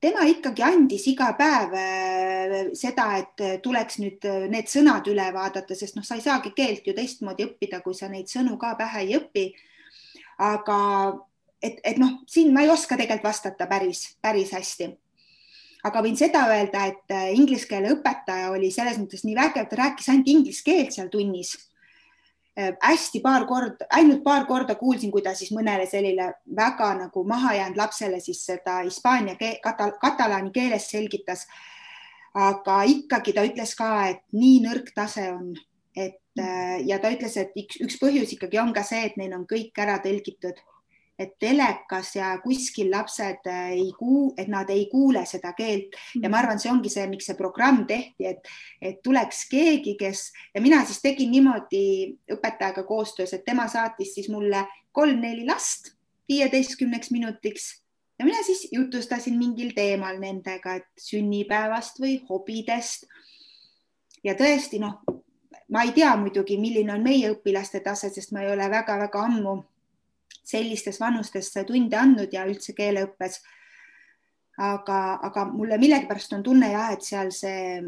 [0.04, 5.76] tema ikkagi andis iga päev äh, seda, et tuleks nüüd äh, need sõnad üle vaadata,
[5.78, 9.06] sest noh, sa ei saagi keelt ju teistmoodi õppida, kui sa neid sõnu ka pähe
[9.06, 9.46] ei õpi.
[10.44, 10.78] aga
[11.62, 14.90] et, et noh, siin ma ei oska tegelikult vastata päris, päris hästi.
[15.84, 19.80] aga võin seda öelda, et äh, inglise keele õpetaja oli selles mõttes nii vägev, ta
[19.84, 21.73] rääkis ainult inglise keelt seal tunnis Äh,
[22.56, 27.78] hästi paar korda, ainult paar korda kuulsin, kui ta siis mõnele sellele väga nagu mahajäänud
[27.78, 31.46] lapsele siis seda hispaania keel, katal, katalaani keeles selgitas.
[32.34, 35.52] aga ikkagi ta ütles ka, et nii nõrk tase on,
[35.94, 39.36] et äh, ja ta ütles, et üks, üks põhjus ikkagi on ka see, et neil
[39.36, 40.58] on kõik ära tõlgitud
[41.18, 46.28] et telekas ja kuskil lapsed äh, ei kuul-, et nad ei kuule seda keelt ja
[46.28, 46.38] ma mhm.
[46.40, 48.50] arvan, see ongi see, miks see programm tehti, et,
[48.82, 51.84] et tuleks keegi, kes ja mina siis tegin niimoodi
[52.34, 55.92] õpetajaga koostöös, et tema saatis siis mulle kolm-neli last
[56.28, 57.70] viieteistkümneks minutiks
[58.18, 63.06] ja mina siis jutustasin mingil teemal nendega, et sünnipäevast või hobidest.
[64.24, 64.98] ja tõesti, noh,
[65.68, 69.62] ma ei tea muidugi, milline on meie õpilaste tase, sest ma ei ole väga-väga ammu
[70.44, 73.40] sellistes vanustes tunde andnud ja üldse keeleõppes.
[74.54, 77.80] aga, aga mulle millegipärast on tunne jah, et seal see,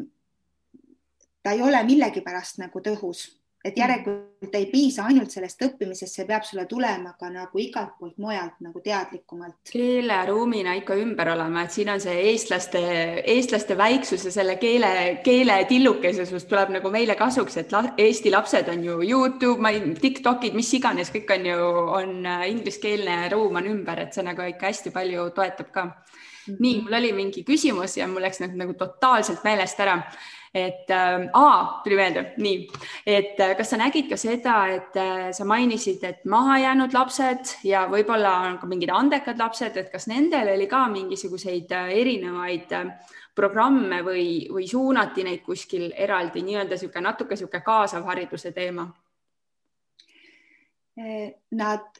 [1.43, 3.29] ta ei ole millegipärast nagu tõhus
[3.67, 8.19] et järelikult ei piisa ainult sellest õppimisest, see peab sulle tulema ka nagu igalt poolt
[8.23, 9.57] mujalt nagu teadlikumalt.
[9.73, 12.83] keeleruumina ikka ümber olema, et siin on see eestlaste,
[13.35, 14.93] eestlaste väiksus ja selle keele,
[15.27, 19.83] keele tillukesus tuleb nagu meile kasuks, et la, Eesti lapsed on ju Youtube, ma ei,
[20.01, 24.47] Tiktokid, mis iganes, kõik on ju, on äh, ingliskeelne ruum on ümber, et see nagu
[24.47, 25.89] ikka hästi palju toetab ka.
[26.47, 26.57] -hmm.
[26.59, 29.99] nii, mul oli mingi küsimus ja mul läks nagu, nagu totaalselt meelest ära
[30.57, 32.61] et äh, aa, tuli meelde, nii,
[33.05, 37.85] et äh, kas sa nägid ka seda, et äh, sa mainisid, et mahajäänud lapsed ja
[37.93, 42.89] võib-olla on ka mingid andekad lapsed, et kas nendel oli ka mingisuguseid äh, erinevaid äh,
[43.37, 48.89] programme või, või suunati neid kuskil eraldi nii-öelda niisugune natuke niisugune kaasav hariduse teema?
[50.97, 51.99] Nad,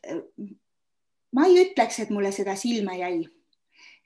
[1.37, 3.27] ma ei ütleks, et mulle seda silma jäi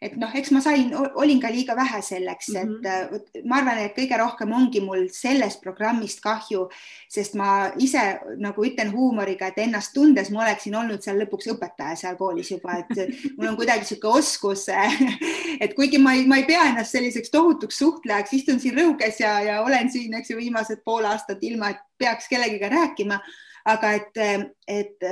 [0.01, 3.17] et noh, eks ma sain, olin ka liiga vähe selleks mm, -hmm.
[3.17, 3.49] et mhm.
[3.49, 6.69] ma arvan, et kõige rohkem ongi mul sellest programmist kahju,
[7.09, 8.05] sest ma ise
[8.41, 12.79] nagu ütlen huumoriga, et ennast tundes ma oleksin olnud seal lõpuks õpetaja seal koolis juba,
[12.81, 14.67] et mul on kuidagi niisugune oskus,
[15.65, 19.37] et kuigi ma ei, ma ei pea ennast selliseks tohutuks suhtlejaks, istun siin rõuges ja,
[19.45, 23.21] ja olen siin, eks ju, viimased pool aastat ilma, et peaks kellegiga rääkima
[23.68, 24.20] aga et,
[24.68, 25.07] et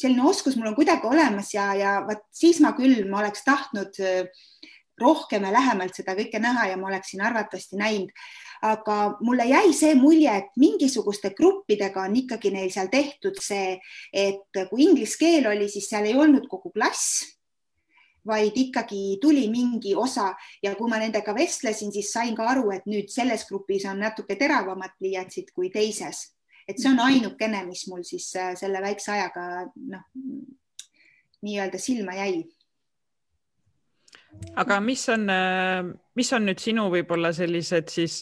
[0.00, 4.00] selline oskus mul on kuidagi olemas ja, ja vot siis ma küll, ma oleks tahtnud
[5.00, 8.12] rohkem ja lähemalt seda kõike näha ja ma oleksin arvatavasti näinud.
[8.62, 13.78] aga mulle jäi see mulje, et mingisuguste gruppidega on ikkagi neil seal tehtud see,
[14.12, 17.24] et kui inglise keel oli, siis seal ei olnud kogu klass
[18.26, 22.84] vaid ikkagi tuli mingi osa ja kui ma nendega vestlesin, siis sain ka aru, et
[22.84, 26.26] nüüd selles grupis on natuke teravamad pliiatsid kui teises
[26.68, 29.44] et see on ainukene, mis mul siis äh, selle väikse ajaga
[29.90, 30.06] noh,
[31.44, 32.44] nii-öelda silma jäi.
[34.56, 38.20] aga mis on, äh, mis on nüüd sinu võib-olla sellised siis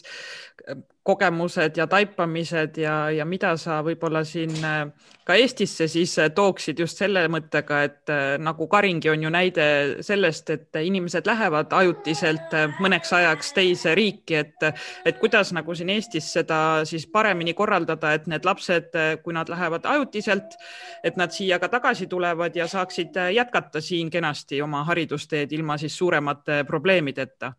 [1.09, 4.81] kogemused ja taipamised ja, ja mida sa võib-olla siin äh,
[5.25, 9.65] ka Eestisse siis äh, tooksid just selle mõttega, et äh, nagu Karingi on ju näide
[10.05, 14.67] sellest, et inimesed lähevad ajutiselt mõneks ajaks teise riiki, et,
[15.05, 16.59] et kuidas nagu siin Eestis seda
[16.89, 20.59] siis paremini korraldada, et need lapsed, kui nad lähevad ajutiselt,
[21.03, 25.97] et nad siia ka tagasi tulevad ja saaksid jätkata siin kenasti oma haridusteed ilma siis
[25.97, 27.53] suuremate probleemideta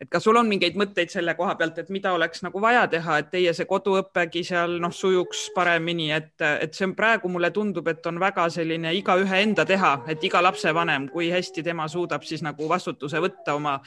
[0.00, 3.18] et kas sul on mingeid mõtteid selle koha pealt, et mida oleks nagu vaja teha,
[3.22, 7.88] et teie see koduõppegi seal noh, sujuks paremini, et, et see on praegu mulle tundub,
[7.88, 12.42] et on väga selline igaühe enda teha, et iga lapsevanem, kui hästi tema suudab siis
[12.42, 13.78] nagu vastutuse võtta oma,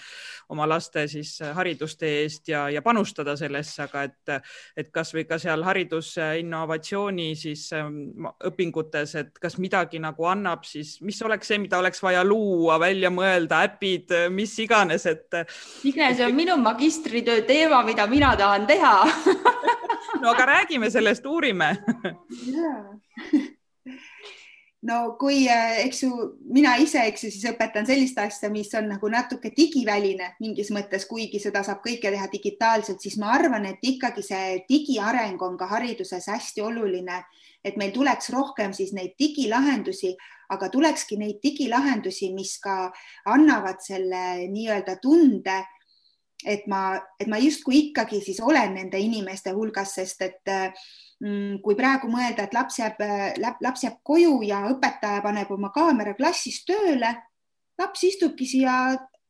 [0.50, 4.34] oma laste siis haridustee eest ja, ja panustada sellesse, aga et,
[4.78, 11.20] et kasvõi ka seal haridusinnovatsiooni siis ähm, õpingutes, et kas midagi nagu annab siis, mis
[11.26, 16.36] oleks see, mida oleks vaja luua, välja mõelda, äpid, mis iganes, et Signe, see on
[16.36, 18.96] minu magistritöö teema, mida mina tahan teha.
[20.18, 21.68] No aga räägime sellest, uurime
[24.88, 26.12] no kui, eh, eks ju,
[26.54, 31.08] mina ise, eks ju, siis õpetan sellist asja, mis on nagu natuke digiväline mingis mõttes,
[31.10, 35.70] kuigi seda saab kõike teha digitaalselt, siis ma arvan, et ikkagi see digiareng on ka
[35.74, 37.22] hariduses hästi oluline,
[37.66, 40.14] et meil tuleks rohkem siis neid digilahendusi,
[40.54, 42.86] aga tulekski neid digilahendusi, mis ka
[43.28, 45.64] annavad selle nii-öelda tunde
[46.46, 51.76] et ma, et ma justkui ikkagi siis olen nende inimeste hulgas, sest et mm, kui
[51.78, 53.00] praegu mõelda, et laps jääb,
[53.64, 57.10] laps jääb koju ja õpetaja paneb oma kaamera klassis tööle,
[57.80, 58.76] laps istubki siia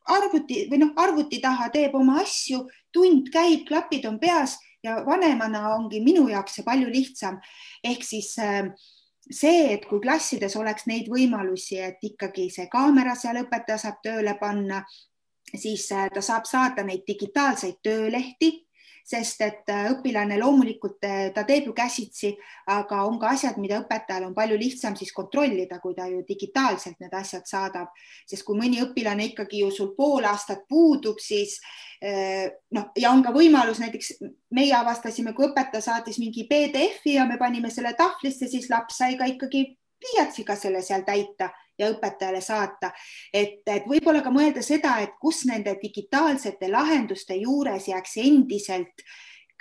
[0.08, 5.74] arvuti või noh, arvuti taha, teeb oma asju, tund käib, klapid on peas ja vanemana
[5.76, 7.40] ongi minu jaoks see palju lihtsam.
[7.84, 8.36] ehk siis
[9.32, 14.38] see, et kui klassides oleks neid võimalusi, et ikkagi see kaamera seal õpetaja saab tööle
[14.40, 14.84] panna,
[15.56, 18.67] siis äh, ta saab saada neid digitaalseid töölehti,
[19.08, 22.34] sest et äh, õpilane loomulikult äh, ta teeb ju käsitsi,
[22.74, 27.00] aga on ka asjad, mida õpetajal on palju lihtsam siis kontrollida, kui ta ju digitaalselt
[27.04, 27.94] need asjad saadab,
[28.28, 31.58] sest kui mõni õpilane ikkagi ju sul pool aastat puudub, siis
[31.98, 34.12] noh, ja on ka võimalus näiteks
[34.54, 39.18] meie avastasime, kui õpetaja saatis mingi PDF-i ja me panime selle tahvlisse, siis laps sai
[39.18, 39.64] ka ikkagi
[39.98, 42.92] pliiatsiga selle seal täita ja õpetajale saata.
[43.34, 49.06] et, et võib-olla ka mõelda seda, et kus nende digitaalsete lahenduste juures jääks endiselt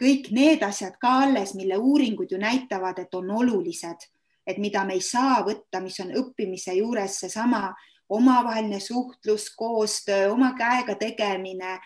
[0.01, 4.09] kõik need asjad ka alles, mille uuringud ju näitavad, et on olulised,
[4.47, 7.71] et mida me ei saa võtta, mis on õppimise juures seesama
[8.09, 11.79] omavaheline suhtlus, koostöö, oma käega tegemine,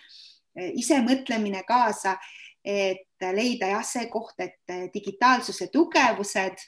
[0.77, 2.16] ise mõtlemine kaasa,
[2.64, 6.61] et leida jah, see koht, et digitaalsuse tugevused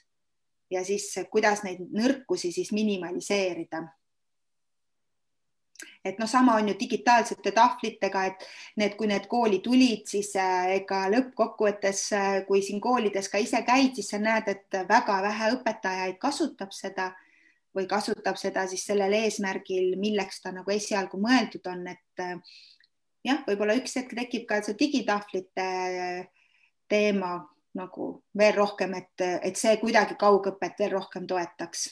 [0.72, 3.82] ja siis kuidas neid nõrkusi siis minimaliseerida.
[6.04, 8.46] Et noh, sama on ju digitaalsete tahvlitega, et
[8.80, 13.62] need, kui need kooli tulid, siis äh, ega lõppkokkuvõttes, äh, kui siin koolides ka ise
[13.66, 17.12] käid, siis sa näed, et väga vähe õpetajaid kasutab seda
[17.76, 22.58] või kasutab seda siis sellel eesmärgil, milleks ta nagu esialgu mõeldud on, et äh,
[23.26, 25.68] jah, võib-olla üks hetk tekib ka see digitahvlite
[26.90, 27.36] teema
[27.78, 31.88] nagu veel rohkem, et, et see kuidagi kaugõpet veel rohkem toetaks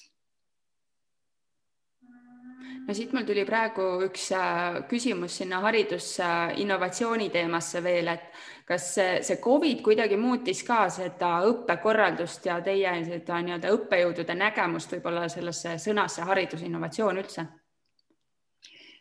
[2.87, 8.25] no siit mul tuli praegu üks äh, küsimus sinna haridusinnovatsiooni teemasse veel, et
[8.67, 15.29] kas see Covid kuidagi muutis ka seda õppekorraldust ja teie seda nii-öelda õppejõudude nägemust võib-olla
[15.31, 17.47] sellesse sõnasse haridusinnovatsioon üldse?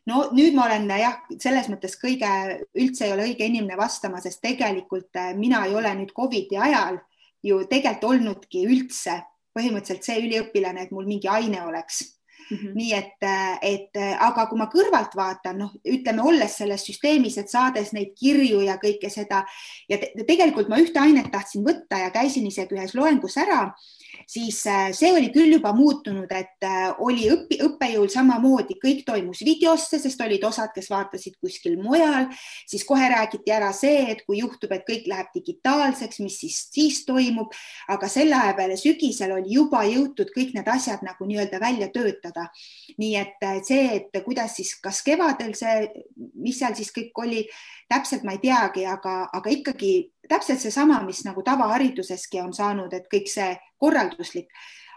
[0.09, 2.29] No nüüd ma olen jah, selles mõttes kõige,
[2.77, 6.99] üldse ei ole õige inimene vastama, sest tegelikult äh, mina ei ole nüüd Covidi ajal
[7.45, 9.19] ju tegelikult olnudki üldse
[9.55, 12.03] põhimõtteliselt see üliõpilane, et mul mingi aine oleks
[12.49, 12.75] Mm -hmm.
[12.75, 13.27] nii et,
[13.61, 18.61] et aga kui ma kõrvalt vaatan, noh, ütleme, olles selles süsteemis, et saades neid kirju
[18.65, 19.45] ja kõike seda
[19.89, 23.73] ja te tegelikult ma ühte ainet tahtsin võtta ja käisin isegi ühes loengus ära
[24.27, 24.59] siis
[24.97, 26.67] see oli küll juba muutunud, et
[27.05, 32.29] oli õpi, õppejõul samamoodi, kõik toimus videosse, sest olid osad, kes vaatasid kuskil mujal,
[32.69, 37.03] siis kohe räägiti ära see, et kui juhtub, et kõik läheb digitaalseks, mis siis siis
[37.07, 37.53] toimub,
[37.89, 42.38] aga selle aja peale sügisel oli juba jõutud kõik need asjad nagu nii-öelda välja töötada.
[42.97, 45.89] Nii et äh, see, et kuidas siis, kas kevadel see,
[46.39, 47.43] mis seal siis kõik oli,
[47.89, 49.93] täpselt ma ei teagi, aga, aga ikkagi
[50.29, 54.51] täpselt seesama, mis nagu tavahariduseski on saanud, et kõik see korralduslik,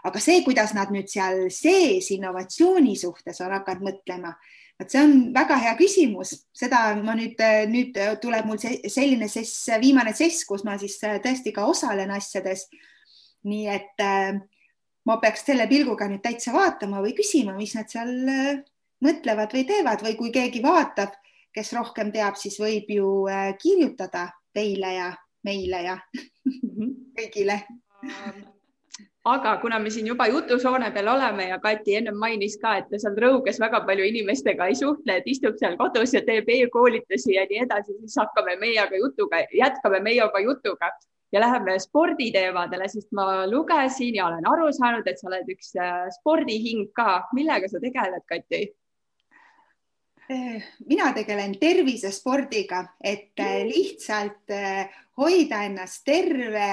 [0.07, 4.33] aga see, kuidas nad nüüd seal sees innovatsiooni suhtes on hakanud mõtlema,
[4.79, 7.39] vot see on väga hea küsimus, seda ma nüüd,
[7.71, 12.67] nüüd tuleb mul selline sess, viimane sess, kus ma siis tõesti ka osalen asjades.
[13.43, 14.37] nii et äh,
[15.05, 18.63] ma peaks selle pilguga nüüd täitsa vaatama või küsima, mis nad seal äh,
[19.03, 21.15] mõtlevad või teevad või kui keegi vaatab,
[21.53, 25.11] kes rohkem teab, siis võib ju äh, kirjutada teile ja
[25.43, 26.97] meile ja mhm.
[27.19, 27.61] kõigile
[29.25, 32.99] aga kuna me siin juba jutusoone peal oleme ja Kati ennem mainis ka, et ta
[32.99, 37.45] seal Rõuges väga palju inimestega ei suhtle, et istub seal kodus ja teeb e-koolitusi ja
[37.49, 40.91] nii edasi, siis hakkame meiega jutuga, jätkame meie oma jutuga
[41.33, 46.07] ja läheme sporditeemadele, sest ma lugesin ja olen aru saanud, et sa oled üks äh,
[46.19, 47.23] spordihing ka.
[47.33, 48.63] millega sa tegeled, Kati?
[50.29, 54.85] Eh, mina tegelen tervisespordiga, et eh, lihtsalt eh,
[55.19, 56.67] hoida ennast terve,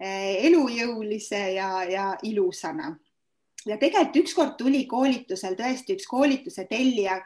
[0.00, 2.94] elujõulise ja, ja ilusana.
[3.68, 7.18] ja tegelikult ükskord tuli koolitusel tõesti üks koolituse tellija,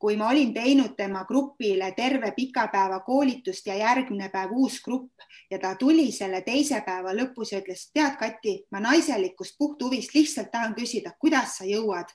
[0.00, 5.58] kui ma olin teinud tema grupile terve pikapäeva koolitust ja järgmine päev uus grupp ja
[5.60, 10.74] ta tuli selle teise päeva lõpus ja ütles, tead, Kati, ma naiselikust puhthuvist lihtsalt tahan
[10.78, 12.08] küsida, kuidas sa jõuad?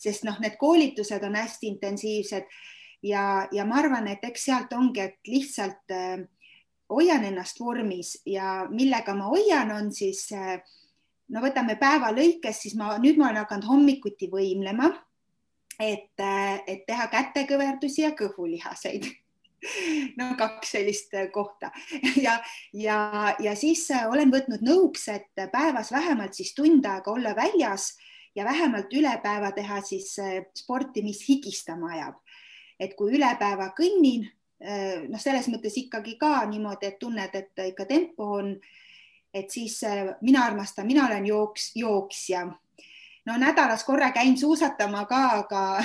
[0.00, 2.48] Sest noh, need koolitused on hästi intensiivsed
[3.04, 6.22] ja, ja ma arvan, et eks sealt ongi, et lihtsalt äh,
[6.88, 10.56] hoian ennast vormis ja millega ma hoian, on siis äh,
[11.28, 14.88] no võtame päeva lõikes, siis ma nüüd ma olen hakanud hommikuti võimlema,
[15.80, 16.22] et,
[16.66, 19.08] et teha kätekõverdusi ja kõhulihaseid
[20.18, 21.72] no kaks sellist kohta
[22.26, 22.38] ja,
[22.72, 23.00] ja,
[23.40, 27.94] ja siis olen võtnud nõuks, et päevas vähemalt siis tund aega olla väljas
[28.34, 32.20] ja vähemalt üle päeva teha siis äh, sporti, mis higistama ajab.
[32.80, 34.24] et kui üle päeva kõnnin,
[34.64, 38.54] äh, noh, selles mõttes ikkagi ka niimoodi, et tunned, et ikka tempo on,
[39.34, 42.46] et siis äh, mina armastan, mina olen jooks, jooksja.
[43.26, 45.82] No nädalas korra käin suusatama ka, aga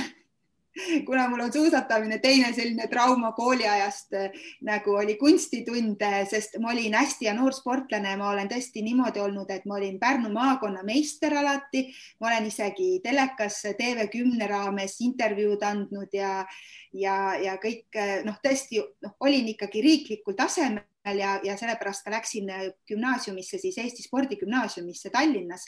[1.07, 4.15] kuna mul on suusatamine teine selline trauma kooliajast
[4.67, 9.51] nagu oli kunstitund, sest ma olin hästi ja noor sportlane, ma olen tõesti niimoodi olnud,
[9.51, 11.85] et ma olin Pärnu maakonna meister alati,
[12.19, 16.41] ma olen isegi telekas TV10 raames intervjuud andnud ja
[16.95, 22.51] ja, ja kõik noh, tõesti noh, olin ikkagi riiklikul tasemel ja, ja sellepärast ka läksin
[22.87, 25.67] gümnaasiumisse, siis Eesti Spordigümnaasiumisse Tallinnas,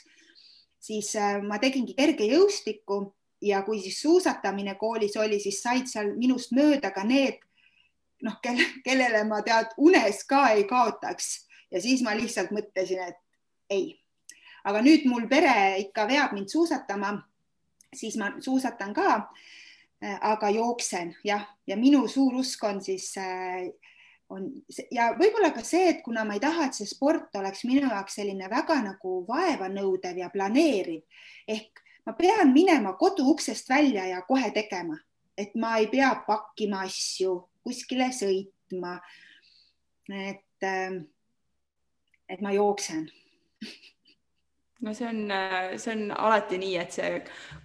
[0.80, 1.12] siis
[1.44, 3.00] ma tegingi kergejõustikku
[3.42, 7.38] ja kui siis suusatamine koolis oli, siis said seal minust mööda ka need
[8.22, 13.18] noh, kelle, kellele ma tead unes ka ei kaotaks ja siis ma lihtsalt mõtlesin, et
[13.70, 13.92] ei,
[14.64, 17.14] aga nüüd mul pere ikka veab mind suusatama,
[17.94, 19.28] siis ma suusatan ka.
[19.98, 23.66] aga jooksen jah, ja minu suur usk on siis äh,
[24.28, 24.48] on
[24.92, 28.18] ja võib-olla ka see, et kuna ma ei taha, et see sport oleks minu jaoks
[28.20, 31.02] selline väga nagu vaevanõudev ja planeeriv
[31.48, 34.96] ehk ma pean minema koduuksest välja ja kohe tegema,
[35.36, 38.98] et ma ei pea pakkima asju, kuskile sõitma.
[40.08, 41.04] et, äh,
[42.28, 43.10] et ma jooksen
[44.80, 45.32] no see on,
[45.76, 47.08] see on alati nii, et see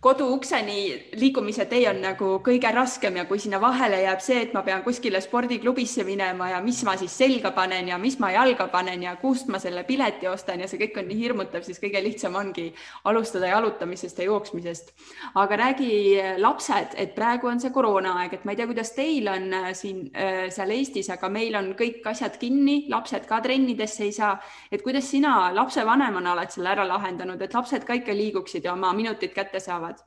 [0.01, 0.77] koduukseni
[1.21, 4.81] liikumise tee on nagu kõige raskem ja kui sinna vahele jääb see, et ma pean
[4.81, 9.13] kuskile spordiklubisse minema ja mis ma siis selga panen ja mis ma jalga panen ja
[9.21, 12.65] kust ma selle pileti ostan ja see kõik on nii hirmutav, siis kõige lihtsam ongi
[13.05, 14.89] alustada jalutamisest ja jooksmisest.
[15.35, 15.93] aga räägi
[16.41, 20.09] lapsed, et praegu on see koroonaaeg, et ma ei tea, kuidas teil on äh, siin
[20.17, 24.33] äh, seal Eestis, aga meil on kõik asjad kinni, lapsed ka trennidesse ei saa.
[24.71, 27.02] et kuidas sina lapsevanemana oled selle ära lahendanud?
[27.03, 29.99] Lahendanud, et lapsed ka ikka liiguksid ja oma minutid kätte saavad?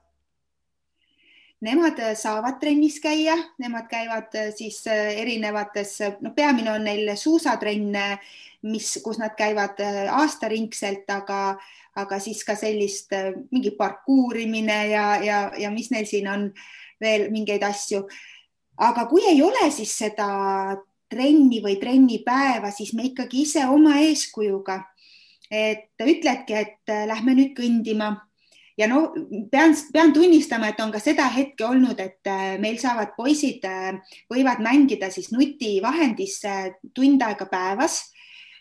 [1.64, 7.08] Nemad äh, saavad trennis käia, nemad käivad äh, siis äh, erinevates, noh, peamine on neil
[7.16, 7.96] suusatrenn,
[8.68, 9.80] mis, kus nad käivad
[10.12, 11.56] aastaringselt, aga,
[11.96, 13.14] aga siis ka sellist
[13.52, 16.50] mingi parkuurimine ja, ja, ja mis neil siin on
[17.00, 18.02] veel mingeid asju.
[18.76, 20.28] aga kui ei ole siis seda
[21.08, 24.82] trenni või trennipäeva, siis me ikkagi ise oma eeskujuga
[25.50, 28.14] et ütledki, et äh, lähme nüüd kõndima.
[28.76, 29.06] Ja no
[29.50, 33.96] pean, pean tunnistama, et on ka seda hetke olnud, et äh, meil saavad poisid, äh,
[34.32, 36.56] võivad mängida siis nutivahendisse
[36.94, 38.02] tund aega päevas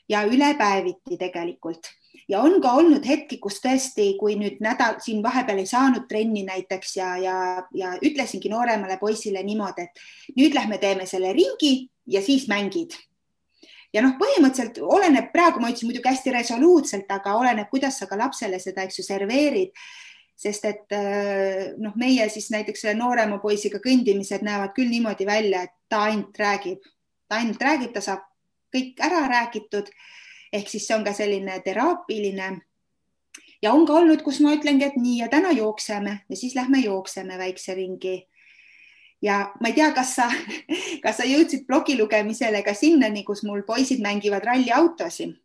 [0.10, 1.92] ja üle päeviti tegelikult.
[2.32, 6.46] Ja on ka olnud hetki, kus tõesti, kui nüüd nädal siin vahepeal ei saanud trenni
[6.48, 7.36] näiteks ja, ja,
[7.76, 12.96] ja ütlesingi nooremale poisile niimoodi, et nüüd lähme teeme selle ringi ja siis mängid
[13.96, 18.18] ja noh, põhimõtteliselt oleneb, praegu ma ütlesin muidugi hästi resoluutselt, aga oleneb, kuidas sa ka
[18.20, 19.72] lapsele seda, eks ju, serveerid.
[20.36, 25.62] sest et äh, noh, meie siis näiteks selle noorema poisiga kõndimised näevad küll niimoodi välja,
[25.64, 26.84] et ta ainult räägib,
[27.30, 28.26] ta ainult räägib, ta saab
[28.76, 29.88] kõik ära räägitud.
[30.52, 32.50] ehk siis see on ka selline teraapiline.
[33.62, 36.84] ja on ka olnud, kus ma ütlengi, et nii ja täna jookseme ja siis lähme
[36.84, 38.28] jookseme väikse ringi
[39.22, 40.28] ja ma ei tea, kas sa,
[41.04, 45.36] kas sa jõudsid blogi lugemisele ka sinnani, kus mul poisid mängivad ralliautosid.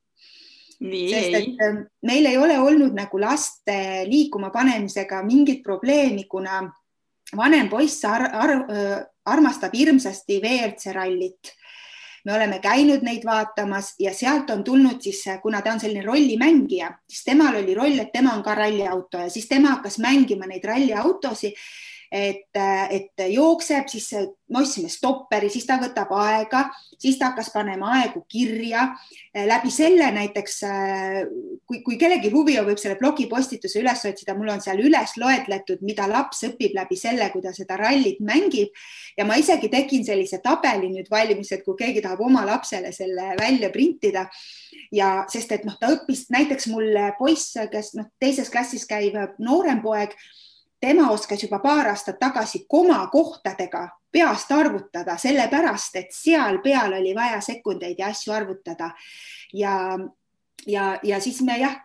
[0.80, 6.62] sest et ähm, meil ei ole olnud nagu laste liikuma panemisega mingit probleemi, kuna
[7.36, 8.50] vanem poiss ar ar
[9.24, 11.52] armastab hirmsasti WRC rallit
[12.24, 16.90] me oleme käinud neid vaatamas ja sealt on tulnud siis, kuna ta on selline rollimängija,
[17.08, 20.64] siis temal oli roll, et tema on ka ralliauto ja siis tema hakkas mängima neid
[20.64, 21.56] ralliautosid
[22.10, 22.50] et,
[22.90, 24.08] et jookseb, siis
[24.50, 26.64] me ostsime stopperi, siis ta võtab aega,
[26.98, 28.88] siis ta hakkas panema aegu kirja.
[29.46, 30.56] läbi selle näiteks,
[31.66, 35.84] kui, kui kellelgi huvi on, võib selle blogipostituse üles otsida, mul on seal üles loetletud,
[35.86, 38.74] mida laps õpib läbi selle, kui ta seda rallit mängib.
[39.16, 43.36] ja ma isegi tegin sellise tabeli nüüd valmis, et kui keegi tahab oma lapsele selle
[43.38, 44.26] välja printida
[44.90, 49.78] ja sest et noh, ta õppis näiteks mul poiss, kes noh, teises klassis käiv noorem
[49.82, 50.16] poeg
[50.80, 57.40] tema oskas juba paar aastat tagasi komakohtadega peast arvutada, sellepärast et seal peal oli vaja
[57.44, 58.90] sekundeid ja asju arvutada.
[59.52, 59.98] ja,
[60.66, 61.76] ja, ja siis me jah,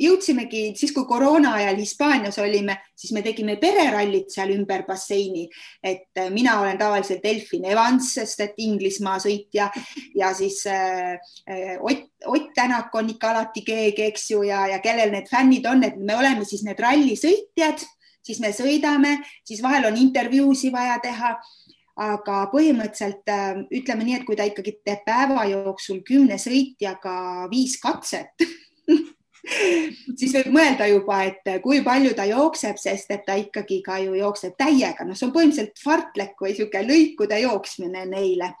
[0.00, 5.46] jõudsimegi siis, kui koroona ajal Hispaanias olime, siis me tegime pererallit seal ümber basseini,
[5.82, 9.70] et mina olen tavaliselt Delfin Evans, sest et Inglismaa sõitja.
[10.16, 11.18] Ja siis äh,
[11.80, 15.84] Ott, Ott Tänak on ikka alati keegi, eks ju, ja, ja kellel need fännid on,
[15.84, 17.86] et me oleme siis need rallisõitjad
[18.26, 21.38] siis me sõidame, siis vahel on intervjuusid vaja teha.
[22.00, 27.74] aga põhimõtteliselt äh, ütleme nii, et kui ta ikkagi teeb päeva jooksul kümne sõitjaga viis
[27.82, 28.30] katset
[30.20, 34.14] siis võib mõelda juba, et kui palju ta jookseb, sest et ta ikkagi ka ju
[34.16, 38.54] jookseb täiega, noh, see on põhimõtteliselt fartlek või niisugune lõikude jooksmine neile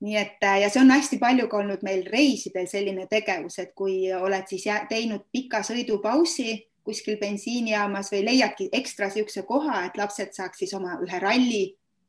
[0.00, 3.72] nii et äh, ja see on hästi palju ka olnud meil reisidel selline tegevus, et
[3.74, 6.54] kui oled siis teinud pika sõidupausi
[6.88, 11.64] kuskil bensiinijaamas või leiadki ekstra niisuguse koha, et lapsed saaks siis oma ühe ralli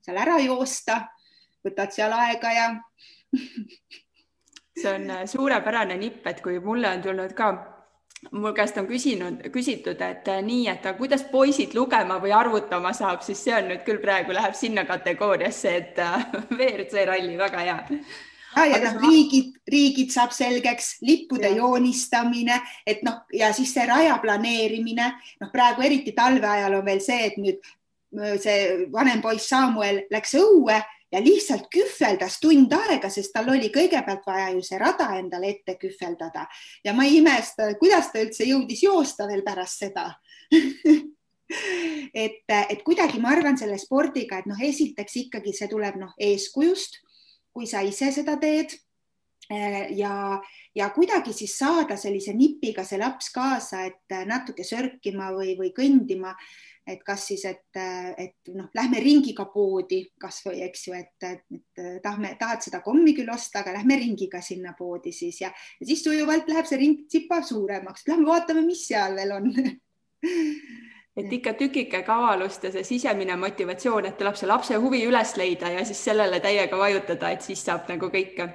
[0.05, 1.01] seal ära joosta,
[1.65, 2.69] võtad seal aega ja
[4.79, 7.51] see on äh, suurepärane nipp, et kui mulle on tulnud ka
[8.31, 13.23] mul käest on küsinud, küsitud, et äh, nii, et kuidas poisid lugema või arvutama saab,
[13.25, 16.25] siis see on nüüd küll praegu läheb sinna kategooriasse, et äh,
[16.57, 17.77] WRC ralli väga hea
[18.55, 21.57] ja, ja noh, riigid, riigid saab selgeks, lippude ja.
[21.61, 27.03] joonistamine, et noh, ja siis see raja planeerimine, noh, praegu eriti talve ajal on veel
[27.03, 27.75] see, et nüüd
[28.41, 30.79] see vanem poiss Samuel läks õue
[31.11, 35.75] ja lihtsalt kühveldas tund aega, sest tal oli kõigepealt vaja ju see rada endale ette
[35.81, 36.45] kühveldada.
[36.85, 40.11] Ja ma ei imesta, kuidas ta üldse jõudis joosta veel pärast seda.
[42.13, 46.99] Et, et kuidagi ma arvan selle spordiga, et noh, esiteks ikkagi see tuleb noh, eeskujust
[47.53, 48.75] kui sa ise seda teed,
[49.95, 50.41] ja,
[50.75, 56.35] ja kuidagi siis saada sellise nipiga see laps kaasa, et natuke sörkima või, või kõndima.
[56.89, 57.77] Et kas siis, et,
[58.17, 63.29] et noh, lähme ringiga poodi kasvõi eks ju, et, et tahame, tahad seda kommi küll
[63.29, 67.43] osta, aga lähme ringiga sinna poodi siis ja, ja siis sujuvalt läheb see ring tsipa
[67.45, 69.51] suuremaks, lähme vaatame, mis seal veel on
[71.19, 75.71] et ikka tükike kavalust ja see sisemine motivatsioon, et tuleb see lapse huvi üles leida
[75.73, 78.47] ja siis sellele täiega vajutada, et siis saab nagu kõike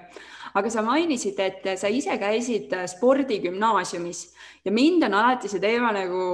[0.55, 4.21] aga sa mainisid, et sa ise käisid spordigümnaasiumis
[4.65, 6.27] ja mind on alati see teema nagu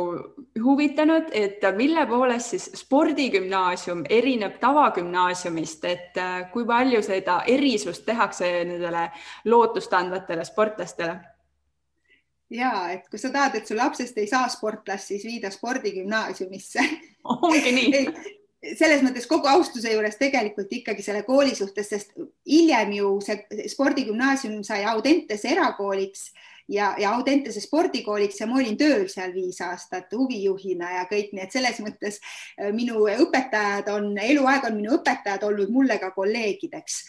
[0.60, 8.52] huvitanud, et mille poolest siis spordigümnaasium erineb tavagümnaasiumist, et äh, kui palju seda erisust tehakse
[8.68, 9.08] nendele
[9.48, 11.16] lootustandvatele sportlastele?
[12.50, 16.84] Ja et kui sa tahad, et su lapsest ei saa sportlast, siis viida spordigümnaasiumisse.
[17.36, 18.04] Ongi nii.
[18.76, 22.10] Selles mõttes kogu austuse juures tegelikult ikkagi selle kooli suhtes, sest
[22.44, 26.26] hiljem ju see spordigümnaasium sai Audentese erakooliks
[26.68, 31.46] ja, ja Audentese spordikooliks ja ma olin tööl seal viis aastat huvijuhina ja kõik, nii
[31.46, 37.00] et selles mõttes äh, minu õpetajad on, eluaeg on minu õpetajad olnud mulle ka kolleegideks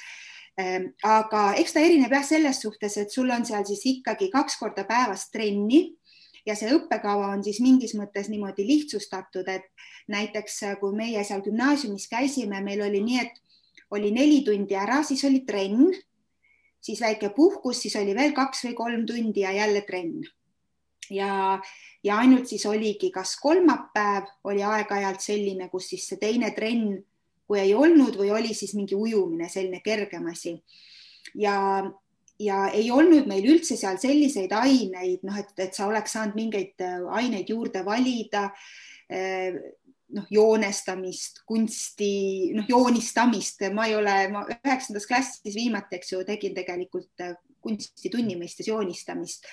[1.07, 4.85] aga eks ta erineb jah selles suhtes, et sul on seal siis ikkagi kaks korda
[4.89, 5.87] päevas trenni
[6.45, 9.67] ja see õppekava on siis mingis mõttes niimoodi lihtsustatud, et
[10.11, 13.41] näiteks äh, kui meie seal gümnaasiumis käisime, meil oli nii, et
[13.95, 15.91] oli neli tundi ära, siis oli trenn,
[16.81, 20.23] siis väike puhkus, siis oli veel kaks või kolm tundi ja jälle trenn.
[21.11, 21.59] ja,
[22.03, 27.01] ja ainult siis oligi, kas kolmapäev oli aeg-ajalt selline, kus siis see teine trenn,
[27.51, 30.55] kui ei olnud või oli siis mingi ujumine, selline kergem asi.
[31.35, 31.83] ja
[32.41, 36.81] ja ei olnud meil üldse seal selliseid aineid, noh, et, et sa oleks saanud mingeid
[36.81, 38.47] äh, aineid juurde valida
[39.13, 39.59] äh,
[40.15, 42.13] noh, joonestamist, kunsti,
[42.57, 48.39] noh, joonistamist, ma ei ole, ma üheksandas klassis viimati, eks ju, tegin tegelikult äh, kunstitunni
[48.39, 49.45] mõistes joonistamist.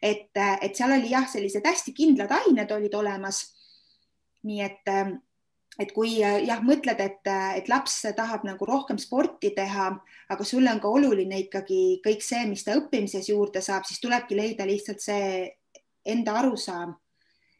[0.00, 3.44] et, et seal oli jah, sellised hästi kindlad ained olid olemas.
[4.42, 4.88] nii et
[5.80, 9.88] et kui äh, jah, mõtled, et, äh, et laps tahab nagu rohkem sporti teha,
[10.32, 14.36] aga sulle on ka oluline ikkagi kõik see, mis ta õppimises juurde saab, siis tulebki
[14.36, 15.48] leida lihtsalt see
[16.12, 16.96] enda arusaam,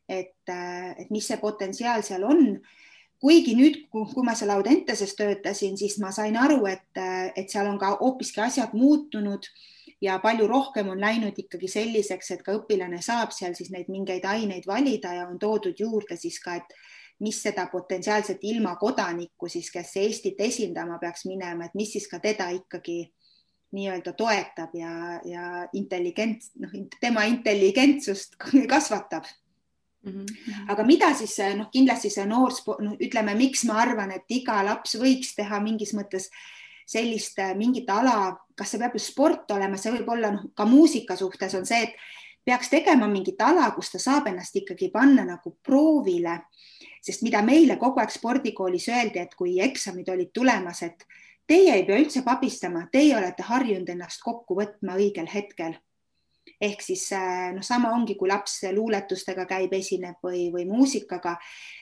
[0.08, 2.60] et, äh, et mis see potentsiaal seal on.
[3.22, 6.98] kuigi nüüd, kui ma seal Audenteses töötasin, siis ma sain aru, et,
[7.38, 9.46] et seal on ka hoopiski asjad muutunud
[10.02, 14.26] ja palju rohkem on läinud ikkagi selliseks, et ka õpilane saab seal siis neid mingeid
[14.26, 16.74] aineid valida ja on toodud juurde siis ka, et
[17.20, 22.48] mis seda potentsiaalset ilmakodanikku siis, kes Eestit esindama peaks minema, et mis siis ka teda
[22.56, 23.04] ikkagi
[23.72, 28.36] nii-öelda toetab ja, ja intelligent, noh, tema intelligentsust
[28.72, 29.24] kasvatab
[30.02, 30.70] Mm -hmm.
[30.72, 32.50] aga mida siis noh, kindlasti see noor,
[32.82, 36.26] noh, ütleme, miks ma arvan, et iga laps võiks teha mingis mõttes
[36.86, 41.16] sellist mingit ala, kas see peab just sport olema, see võib olla noh, ka muusika
[41.16, 41.94] suhtes on see, et
[42.44, 46.38] peaks tegema mingit ala, kus ta saab ennast ikkagi panna nagu proovile.
[47.02, 51.06] Sest mida meile kogu aeg spordikoolis öeldi, et kui eksamid olid tulemas, et
[51.46, 55.78] teie ei pea üldse pabistama, teie olete harjunud ennast kokku võtma õigel hetkel
[56.62, 61.34] ehk siis äh, noh, sama ongi, kui laps luuletustega käib, esineb või, või muusikaga,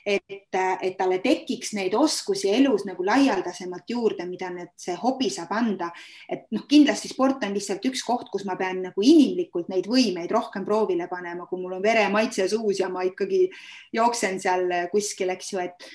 [0.05, 5.53] et, et talle tekiks neid oskusi elus nagu laialdasemalt juurde, mida nüüd see hobi saab
[5.57, 5.91] anda.
[6.29, 10.31] et noh, kindlasti sport on lihtsalt üks koht, kus ma pean nagu inimlikult neid võimeid
[10.33, 13.47] rohkem proovile panema, kui mul on veremaitse suus ja ma ikkagi
[13.93, 15.91] jooksen seal kuskil, eks ju, et,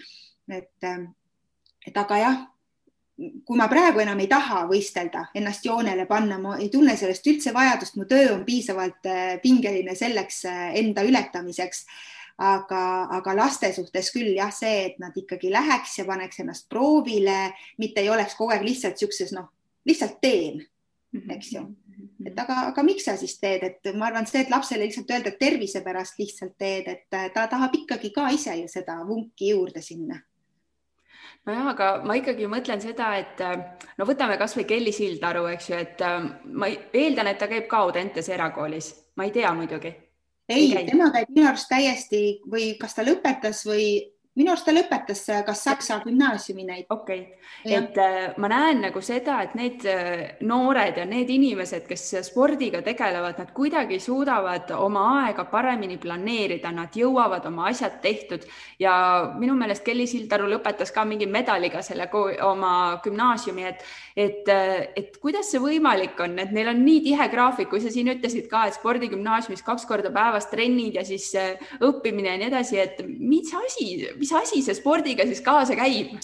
[0.62, 0.92] et,
[1.86, 2.44] et aga jah
[3.16, 7.54] kui ma praegu enam ei taha võistelda, ennast joonele panna, ma ei tunne sellest üldse
[7.56, 11.86] vajadust, mu töö on piisavalt äh, pingeline selleks äh, enda ületamiseks.
[12.36, 12.78] aga,
[13.16, 18.02] aga laste suhtes küll jah, see, et nad ikkagi läheks ja paneks ennast proovile, mitte
[18.02, 19.46] ei oleks kogu aeg lihtsalt siukses noh,
[19.88, 20.60] lihtsalt teen,
[21.32, 21.62] eks ju.
[22.28, 25.32] et aga, aga miks sa siis teed, et ma arvan, see, et lapsele lihtsalt öelda,
[25.40, 30.20] tervise pärast lihtsalt teed, et ta tahab ikkagi ka ise ju seda vunki juurde sinna
[31.46, 33.42] nojah, aga ma ikkagi mõtlen seda, et
[33.98, 36.02] no võtame kasvõi Kelly Sildaru, eks ju, et
[36.52, 39.94] ma eeldan, et ta käib ka Audentes erakoolis, ma ei tea muidugi.
[40.48, 43.86] ei, tema käib minu arust täiesti või kas ta lõpetas või
[44.36, 46.86] minu arust ta lõpetas kas Saksa gümnaasiumi neid.
[46.90, 51.86] okei okay., et äh, ma näen nagu seda, et need äh, noored ja need inimesed,
[51.88, 58.44] kes spordiga tegelevad, nad kuidagi suudavad oma aega paremini planeerida, nad jõuavad oma asjad tehtud
[58.78, 58.96] ja
[59.38, 62.08] minu meelest Kelly Sildaru lõpetas ka mingi medaliga selle
[62.44, 63.82] oma gümnaasiumi, et,
[64.16, 67.94] et, äh, et kuidas see võimalik on, et neil on nii tihe graafik, kui sa
[67.94, 71.32] siin ütlesid ka, et spordigümnaasiumis kaks korda päevas trennid ja siis
[71.80, 76.16] õppimine ja nii edasi, et mis asi mis asi see spordiga siis kaasa käib?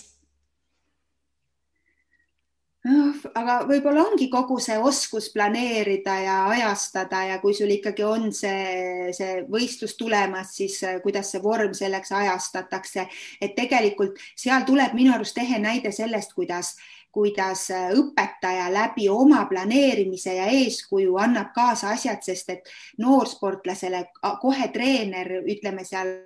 [3.38, 9.12] aga võib-olla ongi kogu see oskus planeerida ja ajastada ja kui sul ikkagi on see,
[9.14, 13.06] see võistlus tulemas, siis äh, kuidas see vorm selleks ajastatakse,
[13.40, 16.74] et tegelikult seal tuleb minu arust ehe näide sellest, kuidas
[17.12, 24.06] kuidas äh, õpetaja läbi oma planeerimise ja eeskuju annab kaasa asjad, sest et noorsportlasele
[24.40, 26.16] kohe treener, ütleme seal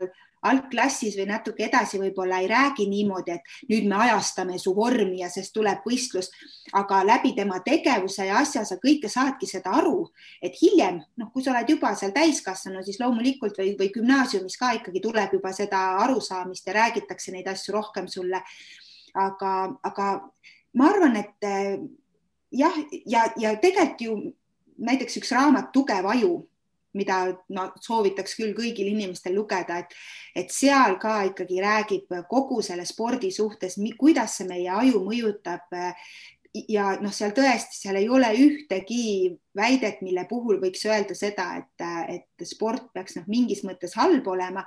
[0.49, 5.31] algklassis või natuke edasi võib-olla ei räägi niimoodi, et nüüd me ajastame su vormi ja
[5.33, 6.31] sest tuleb võistlus,
[6.77, 10.07] aga läbi tema tegevuse ja asja sa kõike saadki seda aru,
[10.43, 14.73] et hiljem, noh, kui sa oled juba seal täiskasvanu, siis loomulikult või, või gümnaasiumis ka
[14.81, 18.43] ikkagi tuleb juba seda arusaamist ja räägitakse neid asju rohkem sulle.
[19.17, 19.51] aga,
[19.83, 20.07] aga
[20.77, 21.47] ma arvan, et
[22.53, 22.75] jah,
[23.07, 24.17] ja, ja tegelikult ju
[24.77, 26.35] näiteks üks raamat Tugev aju
[26.97, 27.21] mida
[27.55, 29.95] no, soovitaks küll kõigil inimestel lugeda, et,
[30.37, 35.77] et seal ka ikkagi räägib kogu selle spordi suhtes, kuidas see meie aju mõjutab.
[36.57, 41.85] ja noh, seal tõesti, seal ei ole ühtegi väidet, mille puhul võiks öelda seda, et,
[42.09, 44.65] et sport peaks noh, mingis mõttes halb olema,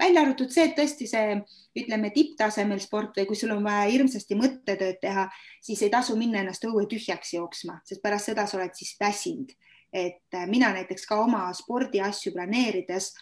[0.00, 1.36] välja arvatud see, et tõesti see,
[1.76, 5.28] ütleme tipptasemel sport või kui sul on vaja hirmsasti mõttetööd teha,
[5.60, 9.52] siis ei tasu minna ennast õue tühjaks jooksma, sest pärast seda sa oled siis väsinud
[9.96, 13.14] et äh, mina näiteks ka oma spordiasju planeerides,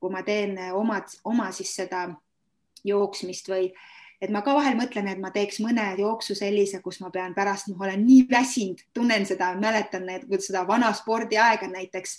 [0.00, 2.06] kui ma teen äh, omad, oma siis seda
[2.86, 3.70] jooksmist või
[4.22, 7.72] et ma ka vahel mõtlen, et ma teeks mõne jooksu sellise, kus ma pean pärast,
[7.72, 12.14] ma olen nii väsinud, tunnen seda, mäletan need, seda vana spordiaega näiteks,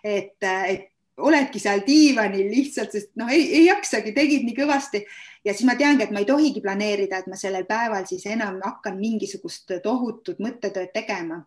[0.00, 0.88] et, äh, et
[1.20, 5.04] oledki seal diivanil lihtsalt, sest noh, ei, ei jaksagi, tegid nii kõvasti.
[5.44, 8.60] Ja siis ma teangi, et ma ei tohigi planeerida, et ma sellel päeval siis enam
[8.64, 11.42] hakkan mingisugust tohutut mõttetööd tegema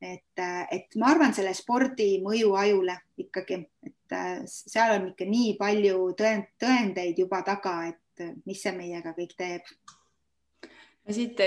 [0.00, 0.42] et,
[0.72, 6.10] et ma arvan, selle spordi mõju ajule ikkagi, et äh, seal on ikka nii palju
[6.18, 9.72] tõend, tõendeid juba taga, et mis see meiega kõik teeb.
[11.04, 11.40] no siit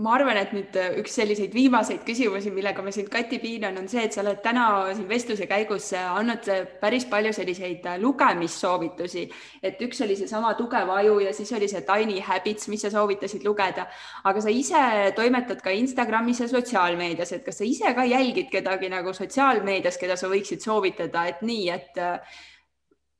[0.00, 3.88] ma arvan, et nüüd äh, üks selliseid viimaseid küsimusi, millega ma sind, Kati, piinan, on
[3.92, 4.64] see, et sa oled täna
[4.96, 9.26] siin vestluse käigus äh, andnud äh, päris palju selliseid lugemissoovitusi,
[9.60, 13.44] et üks oli seesama Tugev aju ja siis oli see Tiny Habits, mis sa soovitasid
[13.44, 13.84] lugeda,
[14.24, 14.82] aga sa ise
[15.18, 20.16] toimetad ka Instagramis ja sotsiaalmeedias, et kas sa ise ka jälgid kedagi nagu sotsiaalmeedias, keda
[20.16, 22.04] sa võiksid soovitada, et nii, et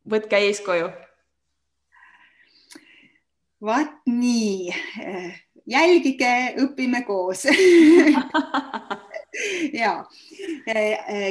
[0.09, 0.93] võtke eeskuju?
[3.63, 4.73] vaat nii
[5.67, 7.47] jälgige, õpime koos.
[9.73, 10.05] Ja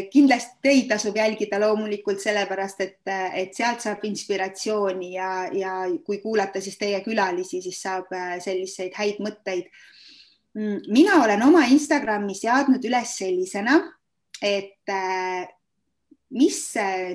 [0.09, 5.73] kindlasti teid tasub jälgida loomulikult sellepärast, et, et sealt saab inspiratsiooni ja, ja
[6.05, 9.69] kui kuulata siis teie külalisi, siis saab äh, selliseid häid mõtteid.
[10.57, 13.77] Mm, mina olen oma Instagrami seadnud üles sellisena,
[14.41, 14.89] et
[16.34, 16.57] mis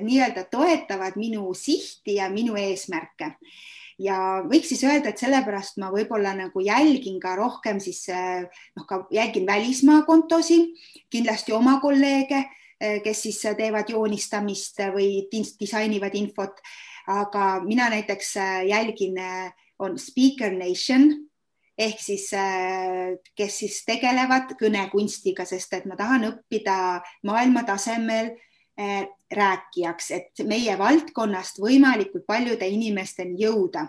[0.07, 3.33] nii-öelda toetavad minu sihti ja minu eesmärke
[4.01, 9.03] ja võiks siis öelda, et sellepärast ma võib-olla nagu jälgin ka rohkem siis noh, ka
[9.13, 10.73] jälgin välismaa kontosid,
[11.13, 12.43] kindlasti oma kolleege,
[12.79, 16.61] eh, kes siis teevad joonistamist või disainivad infot.
[17.07, 21.27] aga mina näiteks eh, jälgin, eh, on Speaker Nation
[21.77, 22.31] ehk siis,
[23.37, 28.46] kes siis tegelevad kõnekunstiga, sest et ma tahan õppida maailma tasemel Eh,
[29.31, 33.87] rääkijaks, et meie valdkonnast võimalikult paljude inimesteni jõuda.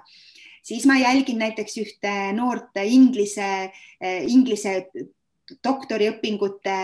[0.64, 3.70] Siis ma jälgin näiteks ühte noort inglise,
[4.00, 4.88] eh, inglise
[5.64, 6.78] doktoriõpingute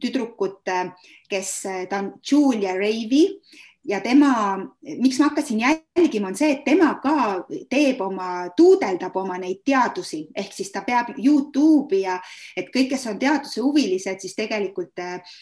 [0.00, 0.62] tüdrukut,
[1.28, 1.50] kes
[1.90, 3.26] ta on Julia Ravi
[3.84, 9.38] ja tema, miks ma hakkasin jälgima, on see, et tema ka teeb oma, tuudeldab oma
[9.40, 12.18] neid teadusi, ehk siis ta peab Youtube'i ja
[12.56, 15.36] et kõik, kes on teaduse huvilised, siis tegelikult eh,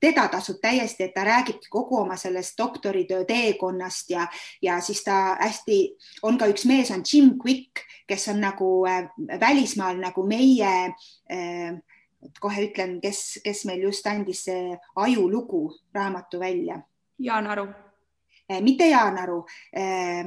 [0.00, 4.26] teda tasub täiesti, et ta räägibki kogu oma sellest doktoritöö teekonnast ja,
[4.62, 5.80] ja siis ta hästi,
[6.22, 9.10] on ka üks mees, on Jim Quick, kes on nagu eh,
[9.40, 10.76] välismaal nagu meie
[11.30, 11.72] eh,
[12.40, 15.64] kohe ütlen, kes, kes meil just andis see ajulugu
[15.96, 16.82] raamatu välja
[17.20, 17.66] Jaan Aru.
[18.48, 19.44] Eh, mitte Jaan Aru.
[19.72, 20.24] Eh,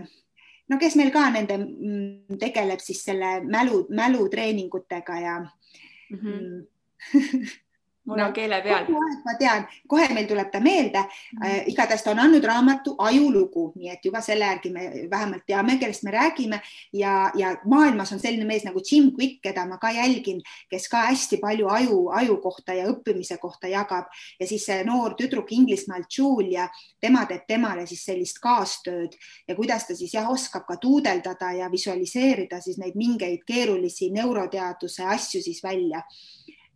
[0.70, 6.20] no kes meil ka nende mm, tegeleb siis selle mälu, mälutreeningutega ja mm.
[6.20, 6.68] -hmm.
[8.08, 8.86] on keele peal.
[9.26, 11.40] ma tean, kohe meil tuleb ta meelde mm.
[11.40, 11.64] -hmm.
[11.72, 16.04] igatahes ta on andnud raamatu Ajulugu, nii et juba selle järgi me vähemalt teame, kellest
[16.04, 16.62] me räägime
[16.94, 20.98] ja, ja maailmas on selline mees nagu Jim Quick, keda ma ka jälgin, kes ka
[20.98, 24.06] hästi palju aju, aju kohta ja õppimise kohta jagab
[24.40, 26.68] ja siis see noor tüdruk Inglismaalt, Julia,
[27.02, 29.16] tema teeb temale siis sellist kaastööd
[29.48, 35.04] ja kuidas ta siis jah, oskab ka tuudeldada ja visualiseerida siis neid mingeid keerulisi neuroteaduse
[35.04, 36.04] asju siis välja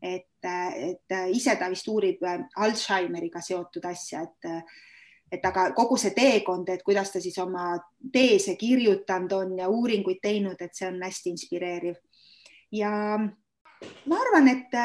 [0.01, 4.51] et, et ise ta vist uurib äh, Alžeimeriga seotud asja, et
[5.31, 7.73] et aga kogu see teekond, et kuidas ta siis oma
[8.13, 11.97] teese kirjutanud on ja uuringuid teinud, et see on hästi inspireeriv.
[12.71, 12.91] ja
[14.07, 14.77] ma arvan, et,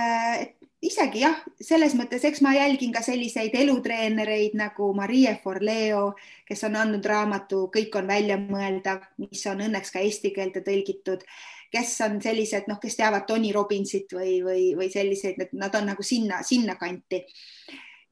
[0.43, 6.13] et isegi jah, selles mõttes, eks ma jälgin ka selliseid elutreenereid nagu Marie Forleo,
[6.49, 11.23] kes on andnud raamatu Kõik on väljamõeldav, mis on õnneks ka eesti keelde tõlgitud,
[11.73, 15.89] kes on sellised, noh, kes teavad Tony Robbinsit või, või, või selliseid, et nad on
[15.93, 17.23] nagu sinna, sinnakanti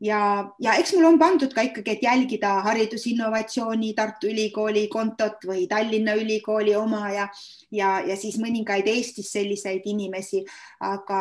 [0.01, 0.21] ja,
[0.61, 6.17] ja eks mul on pandud ka ikkagi, et jälgida haridusinnovatsiooni Tartu Ülikooli kontot või Tallinna
[6.19, 7.29] Ülikooli oma ja,
[7.71, 10.43] ja, ja siis mõningaid Eestis selliseid inimesi,
[10.81, 11.21] aga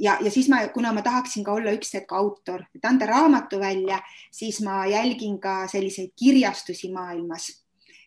[0.00, 3.60] ja, ja siis ma, kuna ma tahaksin ka olla üks hetk autor, et anda raamatu
[3.60, 4.00] välja,
[4.32, 7.50] siis ma jälgin ka selliseid kirjastusi maailmas.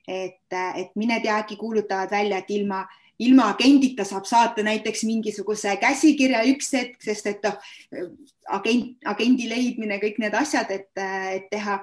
[0.08, 2.82] et, et mine tea, äkki kuulutavad välja, et ilma
[3.20, 7.59] ilma agendita saab saata näiteks mingisuguse käsikirja üks hetk, sest et noh,
[8.51, 11.78] agent, agendi leidmine, kõik need asjad, et, et teha.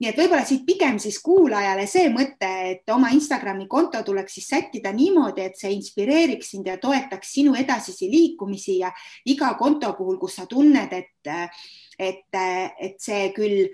[0.00, 4.48] nii et võib-olla siit pigem siis kuulajale see mõte, et oma Instagrami konto tuleks siis
[4.54, 8.92] sättida niimoodi, et see inspireeriks sind ja toetaks sinu edasisi liikumisi ja
[9.26, 11.34] iga konto puhul, kus sa tunned, et,
[11.98, 12.40] et,
[12.80, 13.66] et see küll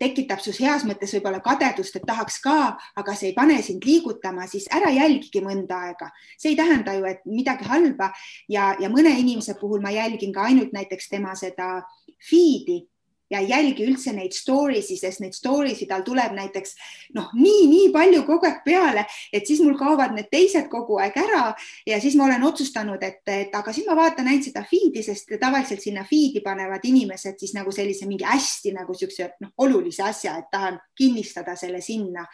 [0.00, 2.58] tekitab sus heas mõttes võib-olla kadedust, et tahaks ka,
[2.96, 6.10] aga see ei pane sind liigutama, siis ära jälgigi mõnda aega.
[6.38, 8.12] see ei tähenda ju, et midagi halba
[8.48, 11.82] ja, ja mõne inimese puhul ma jälgin ka ainult näiteks tema seda
[12.30, 12.86] feed'i
[13.30, 16.74] ja ei jälgi üldse neid story si, sest neid story si tal tuleb näiteks
[17.16, 21.16] noh, nii, nii palju kogu aeg peale, et siis mul kaovad need teised kogu aeg
[21.20, 21.42] ära
[21.86, 25.34] ja siis ma olen otsustanud, et, et aga siis ma vaatan ainult seda feed'i, sest
[25.40, 30.38] tavaliselt sinna feed'i panevad inimesed siis nagu sellise mingi hästi nagu siukse noh, olulise asja,
[30.38, 32.26] et tahan kinnistada selle sinna.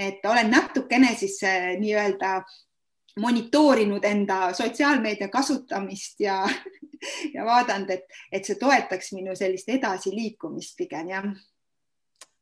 [0.00, 2.40] et olen natukene siis äh, nii-öelda
[3.18, 6.48] monitoorinud enda sotsiaalmeedia kasutamist ja,
[7.34, 11.30] ja vaadanud, et, et see toetaks minu sellist edasiliikumist pigem jah.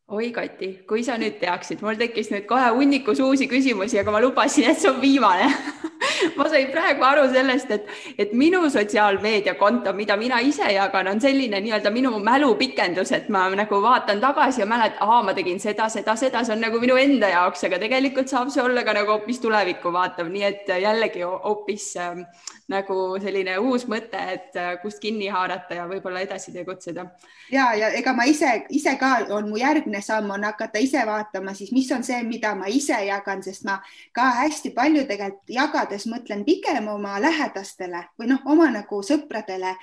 [0.09, 4.21] Oi Kati, kui sa nüüd teaksid, mul tekkis nüüd kohe hunnikus uusi küsimusi, aga ma
[4.23, 5.51] lubasin, et see on viimane
[6.37, 11.61] ma sain praegu aru sellest, et, et minu sotsiaalmeediakonto, mida mina ise jagan, on selline
[11.63, 16.15] nii-öelda minu mälupikendus, et ma nagu vaatan tagasi ja mäletan, aa, ma tegin seda, seda,
[16.19, 19.41] seda, see on nagu minu enda jaoks, aga tegelikult saab see olla ka nagu hoopis
[19.43, 22.25] tulevikku vaatav, nii et jällegi hoopis äh,
[22.69, 27.05] nagu selline uus mõte, et äh, kust kinni haarata ja võib-olla edasi tegutseda.
[27.51, 31.53] ja, ja ega ma ise, ise ka on mu järgmine samm on hakata ise vaatama
[31.57, 33.79] siis, mis on see, mida ma ise jagan, sest ma
[34.13, 39.73] ka hästi palju tegelikult jagades mõtlen pigem oma lähedastele või noh, oma nagu sõpradele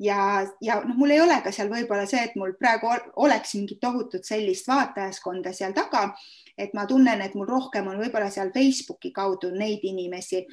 [0.00, 2.88] ja, ja noh, mul ei ole ka seal võib-olla see, et mul praegu
[3.20, 6.08] oleks mingit tohutut sellist vaatajaskonda seal taga,
[6.56, 10.46] et ma tunnen, et mul rohkem on võib-olla seal Facebooki kaudu neid inimesi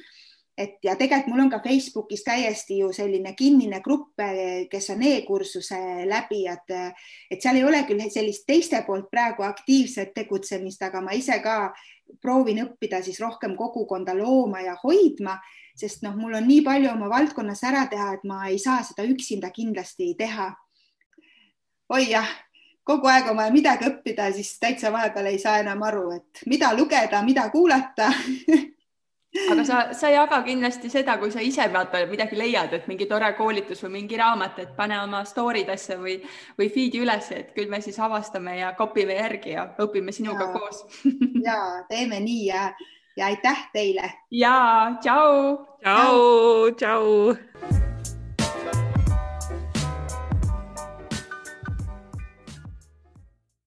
[0.58, 4.18] et ja tegelikult mul on ka Facebookis täiesti ju selline kinnine grupp,
[4.70, 5.78] kes on e-kursuse
[6.08, 6.72] läbijad,
[7.30, 11.58] et seal ei ole küll sellist teiste poolt praegu aktiivset tegutsemist, aga ma ise ka
[12.22, 15.36] proovin õppida siis rohkem kogukonda looma ja hoidma,
[15.78, 19.06] sest noh, mul on nii palju oma valdkonnas ära teha, et ma ei saa seda
[19.06, 20.50] üksinda kindlasti teha.
[21.94, 22.28] oi jah,
[22.84, 26.72] kogu aeg on vaja midagi õppida, siis täitsa vahepeal ei saa enam aru, et mida
[26.74, 28.10] lugeda, mida kuulata
[29.52, 33.30] aga sa, sa jaga kindlasti seda, kui sa ise vaata midagi leiad, et mingi tore
[33.38, 36.18] koolitus või mingi raamat, et pane oma story desse või,
[36.58, 40.54] või feed'i üles, et küll me siis avastame ja kopime järgi ja õpime sinuga ja,
[40.56, 40.84] koos
[41.48, 41.58] ja
[41.90, 42.70] teeme nii ja,
[43.16, 44.14] ja aitäh teile.
[44.30, 44.56] ja
[45.02, 45.36] tšau.
[45.84, 47.86] tšau, tšau.